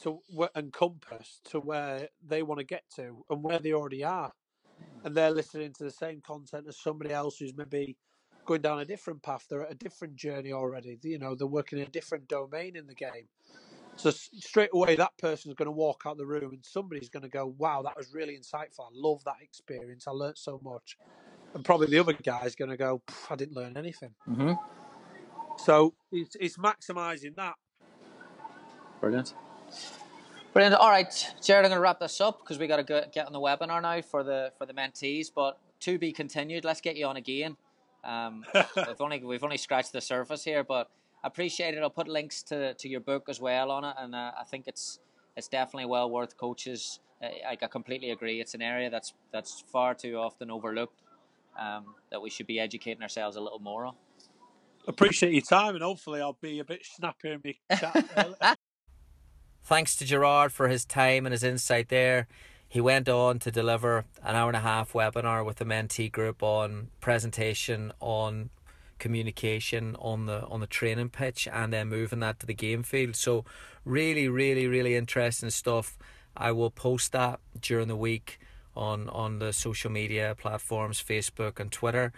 to 0.00 0.22
and 0.54 0.72
compass 0.72 1.40
to 1.44 1.60
where 1.60 2.10
they 2.22 2.42
want 2.42 2.58
to 2.58 2.64
get 2.64 2.84
to 2.96 3.24
and 3.30 3.42
where 3.42 3.58
they 3.58 3.72
already 3.72 4.04
are, 4.04 4.34
and 5.04 5.14
they're 5.16 5.30
listening 5.30 5.72
to 5.74 5.84
the 5.84 5.90
same 5.90 6.20
content 6.20 6.66
as 6.68 6.78
somebody 6.78 7.12
else 7.12 7.38
who's 7.38 7.56
maybe 7.56 7.96
going 8.46 8.62
down 8.62 8.80
a 8.80 8.84
different 8.84 9.22
path. 9.22 9.46
They're 9.48 9.64
at 9.66 9.72
a 9.72 9.76
different 9.76 10.16
journey 10.16 10.52
already. 10.52 10.98
You 11.02 11.18
know, 11.18 11.34
they're 11.34 11.46
working 11.46 11.78
in 11.78 11.86
a 11.86 11.90
different 11.90 12.28
domain 12.28 12.76
in 12.76 12.86
the 12.86 12.94
game. 12.94 13.28
So 13.96 14.10
straight 14.10 14.70
away, 14.74 14.96
that 14.96 15.16
person's 15.18 15.54
going 15.54 15.66
to 15.66 15.72
walk 15.72 16.02
out 16.06 16.18
the 16.18 16.26
room, 16.26 16.52
and 16.52 16.64
somebody's 16.66 17.08
going 17.10 17.22
to 17.24 17.28
go, 17.30 17.46
"Wow, 17.46 17.82
that 17.82 17.96
was 17.96 18.14
really 18.14 18.38
insightful. 18.38 18.80
I 18.80 18.90
love 18.92 19.24
that 19.24 19.42
experience. 19.42 20.06
I 20.08 20.12
learnt 20.12 20.38
so 20.38 20.60
much." 20.62 20.98
And 21.54 21.64
probably 21.64 21.88
the 21.88 21.98
other 21.98 22.14
guy's 22.14 22.56
going 22.56 22.70
to 22.70 22.76
go, 22.76 23.02
"I 23.30 23.36
didn't 23.36 23.54
learn 23.56 23.76
anything." 23.76 24.14
Mm-hmm. 24.28 24.52
So 25.66 25.94
it's, 26.12 26.36
it's 26.38 26.56
maximising 26.58 27.34
that. 27.34 27.54
Brilliant. 29.00 29.34
Brilliant. 30.52 30.76
All 30.76 30.90
right, 30.90 31.34
Gerard, 31.42 31.64
I'm 31.64 31.70
going 31.70 31.78
to 31.78 31.82
wrap 31.82 31.98
this 31.98 32.20
up 32.20 32.38
because 32.38 32.60
we 32.60 32.68
got 32.68 32.76
to 32.76 32.84
go, 32.84 33.02
get 33.12 33.26
on 33.26 33.32
the 33.32 33.40
webinar 33.40 33.82
now 33.82 34.00
for 34.00 34.22
the 34.22 34.52
for 34.58 34.64
the 34.64 34.72
mentees. 34.72 35.26
But 35.34 35.58
to 35.80 35.98
be 35.98 36.12
continued. 36.12 36.64
Let's 36.64 36.80
get 36.80 36.94
you 36.94 37.06
on 37.06 37.16
again. 37.16 37.56
Um, 38.04 38.44
we've 38.76 39.00
only 39.00 39.24
we've 39.24 39.42
only 39.42 39.56
scratched 39.56 39.92
the 39.92 40.00
surface 40.00 40.44
here, 40.44 40.62
but 40.62 40.88
I 41.24 41.26
appreciate 41.26 41.74
it. 41.74 41.82
I'll 41.82 41.90
put 41.90 42.06
links 42.06 42.44
to, 42.44 42.74
to 42.74 42.88
your 42.88 43.00
book 43.00 43.24
as 43.28 43.40
well 43.40 43.72
on 43.72 43.82
it, 43.82 43.96
and 43.98 44.14
uh, 44.14 44.30
I 44.38 44.44
think 44.44 44.68
it's 44.68 45.00
it's 45.36 45.48
definitely 45.48 45.86
well 45.86 46.08
worth 46.08 46.36
coaches. 46.36 47.00
Uh, 47.20 47.26
I, 47.44 47.58
I 47.60 47.66
completely 47.66 48.12
agree. 48.12 48.40
It's 48.40 48.54
an 48.54 48.62
area 48.62 48.88
that's 48.88 49.14
that's 49.32 49.64
far 49.72 49.94
too 49.94 50.16
often 50.16 50.48
overlooked. 50.48 51.02
Um, 51.58 51.96
that 52.12 52.22
we 52.22 52.30
should 52.30 52.46
be 52.46 52.60
educating 52.60 53.02
ourselves 53.02 53.36
a 53.36 53.40
little 53.40 53.58
more 53.58 53.86
on. 53.86 53.96
Appreciate 54.86 55.32
your 55.32 55.42
time, 55.42 55.74
and 55.74 55.82
hopefully 55.82 56.20
I'll 56.20 56.38
be 56.40 56.60
a 56.60 56.64
bit 56.64 56.84
snappier 56.84 57.32
in 57.32 57.40
my 57.44 57.76
chat. 57.76 58.58
Thanks 59.64 59.96
to 59.96 60.04
Gerard 60.04 60.52
for 60.52 60.68
his 60.68 60.84
time 60.84 61.26
and 61.26 61.32
his 61.32 61.42
insight 61.42 61.88
there. 61.88 62.28
He 62.68 62.80
went 62.80 63.08
on 63.08 63.38
to 63.40 63.50
deliver 63.50 64.04
an 64.22 64.36
hour 64.36 64.48
and 64.48 64.56
a 64.56 64.60
half 64.60 64.92
webinar 64.92 65.44
with 65.44 65.56
the 65.56 65.64
mentee 65.64 66.10
group 66.10 66.42
on 66.42 66.88
presentation, 67.00 67.92
on 68.00 68.50
communication, 68.98 69.96
on 69.96 70.26
the 70.26 70.46
on 70.46 70.60
the 70.60 70.66
training 70.66 71.10
pitch, 71.10 71.48
and 71.52 71.72
then 71.72 71.88
moving 71.88 72.20
that 72.20 72.38
to 72.40 72.46
the 72.46 72.54
game 72.54 72.82
field. 72.82 73.16
So 73.16 73.44
really, 73.84 74.28
really, 74.28 74.66
really 74.66 74.94
interesting 74.94 75.50
stuff. 75.50 75.98
I 76.36 76.52
will 76.52 76.70
post 76.70 77.12
that 77.12 77.40
during 77.60 77.88
the 77.88 77.96
week 77.96 78.38
on 78.76 79.08
on 79.08 79.38
the 79.38 79.52
social 79.52 79.90
media 79.90 80.34
platforms, 80.38 81.02
Facebook 81.02 81.58
and 81.58 81.72
Twitter. 81.72 82.12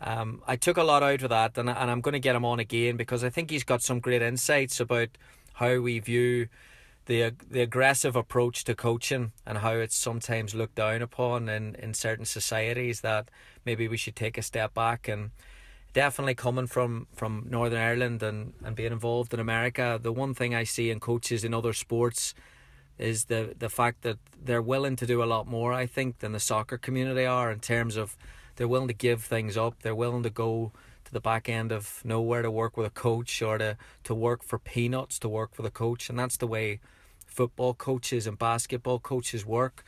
Um, 0.00 0.42
I 0.46 0.56
took 0.56 0.76
a 0.76 0.82
lot 0.82 1.02
out 1.02 1.22
of 1.22 1.30
that, 1.30 1.56
and, 1.56 1.70
and 1.70 1.90
I'm 1.90 2.00
going 2.00 2.12
to 2.12 2.20
get 2.20 2.36
him 2.36 2.44
on 2.44 2.58
again 2.58 2.96
because 2.96 3.24
I 3.24 3.30
think 3.30 3.50
he's 3.50 3.64
got 3.64 3.82
some 3.82 4.00
great 4.00 4.22
insights 4.22 4.80
about 4.80 5.08
how 5.54 5.78
we 5.78 5.98
view 5.98 6.48
the 7.06 7.32
the 7.50 7.60
aggressive 7.60 8.16
approach 8.16 8.64
to 8.64 8.74
coaching 8.74 9.32
and 9.46 9.58
how 9.58 9.72
it's 9.72 9.96
sometimes 9.96 10.54
looked 10.54 10.76
down 10.76 11.02
upon 11.02 11.48
in, 11.48 11.74
in 11.76 11.94
certain 11.94 12.24
societies 12.24 13.02
that 13.02 13.30
maybe 13.64 13.88
we 13.88 13.96
should 13.96 14.16
take 14.16 14.38
a 14.38 14.42
step 14.42 14.74
back 14.74 15.06
and 15.06 15.30
definitely 15.92 16.34
coming 16.34 16.66
from, 16.66 17.06
from 17.14 17.46
Northern 17.48 17.80
Ireland 17.80 18.22
and, 18.22 18.52
and 18.64 18.74
being 18.74 18.92
involved 18.92 19.32
in 19.32 19.40
America, 19.40 19.98
the 20.02 20.12
one 20.12 20.34
thing 20.34 20.54
I 20.54 20.64
see 20.64 20.90
in 20.90 20.98
coaches 20.98 21.44
in 21.44 21.54
other 21.54 21.72
sports 21.72 22.34
is 22.98 23.24
the 23.24 23.54
the 23.58 23.68
fact 23.68 24.02
that 24.02 24.18
they're 24.40 24.62
willing 24.62 24.94
to 24.96 25.06
do 25.06 25.22
a 25.22 25.26
lot 25.26 25.48
more, 25.48 25.72
I 25.72 25.86
think, 25.86 26.18
than 26.20 26.30
the 26.32 26.38
soccer 26.38 26.78
community 26.78 27.26
are 27.26 27.50
in 27.50 27.58
terms 27.58 27.96
of 27.96 28.16
they're 28.56 28.68
willing 28.68 28.88
to 28.88 28.94
give 28.94 29.22
things 29.24 29.56
up, 29.56 29.82
they're 29.82 29.94
willing 29.94 30.22
to 30.22 30.30
go 30.30 30.72
to 31.04 31.12
the 31.12 31.20
back 31.20 31.48
end 31.48 31.72
of 31.72 32.00
nowhere 32.04 32.42
to 32.42 32.50
work 32.50 32.76
with 32.76 32.86
a 32.86 32.90
coach 32.90 33.42
or 33.42 33.58
to, 33.58 33.76
to 34.04 34.14
work 34.14 34.42
for 34.42 34.58
peanuts 34.58 35.18
to 35.18 35.28
work 35.28 35.56
with 35.56 35.66
a 35.66 35.70
coach 35.70 36.08
and 36.08 36.18
that's 36.18 36.38
the 36.38 36.46
way 36.46 36.80
football 37.26 37.74
coaches 37.74 38.26
and 38.26 38.38
basketball 38.38 39.00
coaches 39.00 39.44
work. 39.44 39.84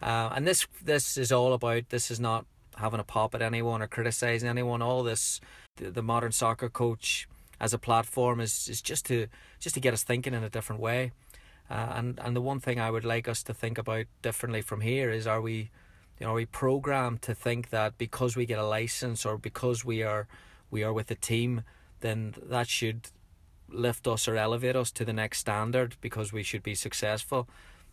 Uh, 0.00 0.30
and 0.34 0.46
this 0.46 0.66
this 0.84 1.16
is 1.16 1.32
all 1.32 1.52
about 1.52 1.88
this 1.88 2.10
is 2.10 2.20
not 2.20 2.44
having 2.76 3.00
a 3.00 3.04
pop 3.04 3.34
at 3.34 3.42
anyone 3.42 3.82
or 3.82 3.86
criticizing 3.86 4.48
anyone. 4.48 4.82
All 4.82 5.02
this 5.02 5.40
the, 5.76 5.90
the 5.90 6.02
modern 6.02 6.32
soccer 6.32 6.68
coach 6.68 7.28
as 7.60 7.72
a 7.72 7.78
platform 7.78 8.40
is, 8.40 8.68
is 8.68 8.82
just 8.82 9.06
to 9.06 9.28
just 9.58 9.74
to 9.74 9.80
get 9.80 9.94
us 9.94 10.02
thinking 10.02 10.34
in 10.34 10.44
a 10.44 10.50
different 10.50 10.82
way. 10.82 11.12
Uh, 11.70 11.92
and 11.94 12.20
and 12.22 12.36
the 12.36 12.42
one 12.42 12.60
thing 12.60 12.78
I 12.78 12.90
would 12.90 13.04
like 13.04 13.28
us 13.28 13.42
to 13.44 13.54
think 13.54 13.78
about 13.78 14.06
differently 14.20 14.60
from 14.60 14.80
here 14.80 15.10
is 15.10 15.26
are 15.26 15.40
we 15.40 15.70
you 16.18 16.26
know, 16.26 16.34
we 16.34 16.46
programmed 16.46 17.22
to 17.22 17.34
think 17.34 17.70
that 17.70 17.98
because 17.98 18.36
we 18.36 18.46
get 18.46 18.58
a 18.58 18.66
license 18.66 19.26
or 19.26 19.38
because 19.38 19.84
we 19.84 20.02
are 20.02 20.26
we 20.70 20.82
are 20.82 20.92
with 20.92 21.10
a 21.10 21.14
team, 21.14 21.62
then 22.00 22.34
that 22.42 22.68
should 22.68 23.08
lift 23.68 24.06
us 24.06 24.28
or 24.28 24.36
elevate 24.36 24.76
us 24.76 24.90
to 24.92 25.04
the 25.04 25.12
next 25.12 25.38
standard 25.38 25.96
because 26.00 26.32
we 26.32 26.42
should 26.42 26.62
be 26.62 26.74
successful. 26.74 27.48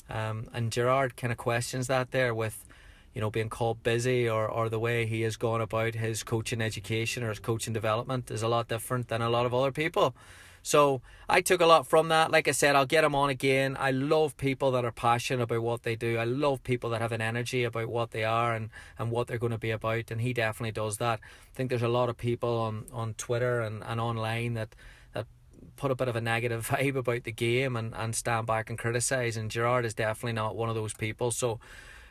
Um, 0.09 0.47
and 0.53 0.71
Gerard 0.71 1.15
kind 1.15 1.31
of 1.31 1.37
questions 1.37 1.87
that 1.87 2.11
there 2.11 2.33
with, 2.33 2.65
you 3.13 3.21
know, 3.21 3.29
being 3.29 3.49
called 3.49 3.83
busy 3.83 4.27
or, 4.29 4.47
or 4.47 4.69
the 4.69 4.79
way 4.79 5.05
he 5.05 5.21
has 5.21 5.37
gone 5.37 5.61
about 5.61 5.93
his 5.93 6.23
coaching 6.23 6.61
education 6.61 7.23
or 7.23 7.29
his 7.29 7.39
coaching 7.39 7.73
development 7.73 8.31
is 8.31 8.41
a 8.41 8.47
lot 8.47 8.67
different 8.67 9.07
than 9.07 9.21
a 9.21 9.29
lot 9.29 9.45
of 9.45 9.53
other 9.53 9.71
people. 9.71 10.15
So 10.63 11.01
I 11.27 11.41
took 11.41 11.61
a 11.61 11.65
lot 11.65 11.87
from 11.87 12.09
that. 12.09 12.31
Like 12.31 12.47
I 12.47 12.51
said, 12.51 12.75
I'll 12.75 12.85
get 12.85 13.03
him 13.03 13.15
on 13.15 13.29
again. 13.29 13.77
I 13.79 13.91
love 13.91 14.37
people 14.37 14.71
that 14.71 14.85
are 14.85 14.91
passionate 14.91 15.43
about 15.43 15.61
what 15.61 15.83
they 15.83 15.95
do. 15.95 16.17
I 16.17 16.23
love 16.23 16.63
people 16.63 16.89
that 16.91 17.01
have 17.01 17.11
an 17.11 17.21
energy 17.21 17.63
about 17.63 17.87
what 17.87 18.11
they 18.11 18.23
are 18.23 18.53
and, 18.53 18.69
and 18.97 19.11
what 19.11 19.27
they're 19.27 19.37
going 19.37 19.51
to 19.51 19.57
be 19.57 19.71
about. 19.71 20.11
And 20.11 20.21
he 20.21 20.33
definitely 20.33 20.71
does 20.71 20.97
that. 20.97 21.19
I 21.21 21.55
think 21.55 21.69
there's 21.69 21.81
a 21.81 21.87
lot 21.87 22.09
of 22.09 22.17
people 22.17 22.57
on, 22.57 22.85
on 22.91 23.13
Twitter 23.15 23.61
and, 23.61 23.83
and 23.83 23.99
online 23.99 24.53
that 24.55 24.75
that 25.13 25.27
put 25.75 25.91
a 25.91 25.95
bit 25.95 26.07
of 26.07 26.15
a 26.15 26.21
negative 26.21 26.67
vibe 26.71 26.95
about 26.95 27.23
the 27.23 27.31
game 27.31 27.75
and, 27.75 27.93
and 27.95 28.15
stand 28.15 28.47
back 28.47 28.69
and 28.69 28.77
criticise. 28.77 29.37
And 29.37 29.51
Gerard 29.51 29.85
is 29.85 29.93
definitely 29.93 30.33
not 30.33 30.55
one 30.55 30.69
of 30.69 30.75
those 30.75 30.93
people. 30.93 31.31
So, 31.31 31.59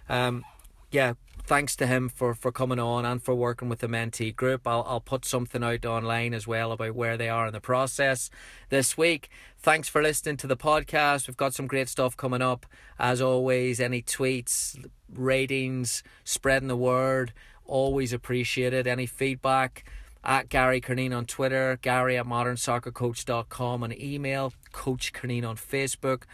um, 0.09 0.45
yeah, 0.91 1.15
thanks 1.45 1.75
to 1.77 1.87
him 1.87 2.09
for, 2.11 2.35
for 2.35 2.53
coming 2.53 2.79
on 2.79 3.05
and 3.05 3.23
for 3.23 3.35
working 3.35 3.69
with 3.69 3.79
the 3.79 3.87
mentee 3.87 4.35
group. 4.35 4.67
I'll, 4.67 4.85
I'll 4.87 5.01
put 5.01 5.25
something 5.25 5.65
out 5.65 5.87
online 5.87 6.35
as 6.35 6.47
well 6.47 6.73
about 6.73 6.95
where 6.95 7.17
they 7.17 7.29
are 7.29 7.47
in 7.47 7.53
the 7.53 7.61
process 7.61 8.29
this 8.69 8.99
week. 8.99 9.31
Thanks 9.59 9.89
for 9.89 10.03
listening 10.03 10.37
to 10.39 10.47
the 10.47 10.57
podcast. 10.57 11.27
We've 11.27 11.37
got 11.37 11.55
some 11.55 11.67
great 11.67 11.89
stuff 11.89 12.17
coming 12.17 12.43
up. 12.43 12.67
As 12.99 13.21
always, 13.21 13.81
any 13.81 14.03
tweets, 14.03 14.79
ratings, 15.13 16.03
spreading 16.25 16.69
the 16.69 16.77
word, 16.77 17.33
always 17.65 18.13
appreciated. 18.13 18.87
Any 18.87 19.07
feedback 19.07 19.85
at 20.23 20.51
Gary 20.51 20.81
Curneen 20.81 21.17
on 21.17 21.25
Twitter, 21.25 21.79
Gary 21.81 22.19
at 22.19 22.27
modernsoccercoach.com 22.27 23.83
on 23.83 24.01
email, 24.01 24.53
Coach 24.73 25.13
Curneen 25.13 25.49
on 25.49 25.57
Facebook. 25.57 26.25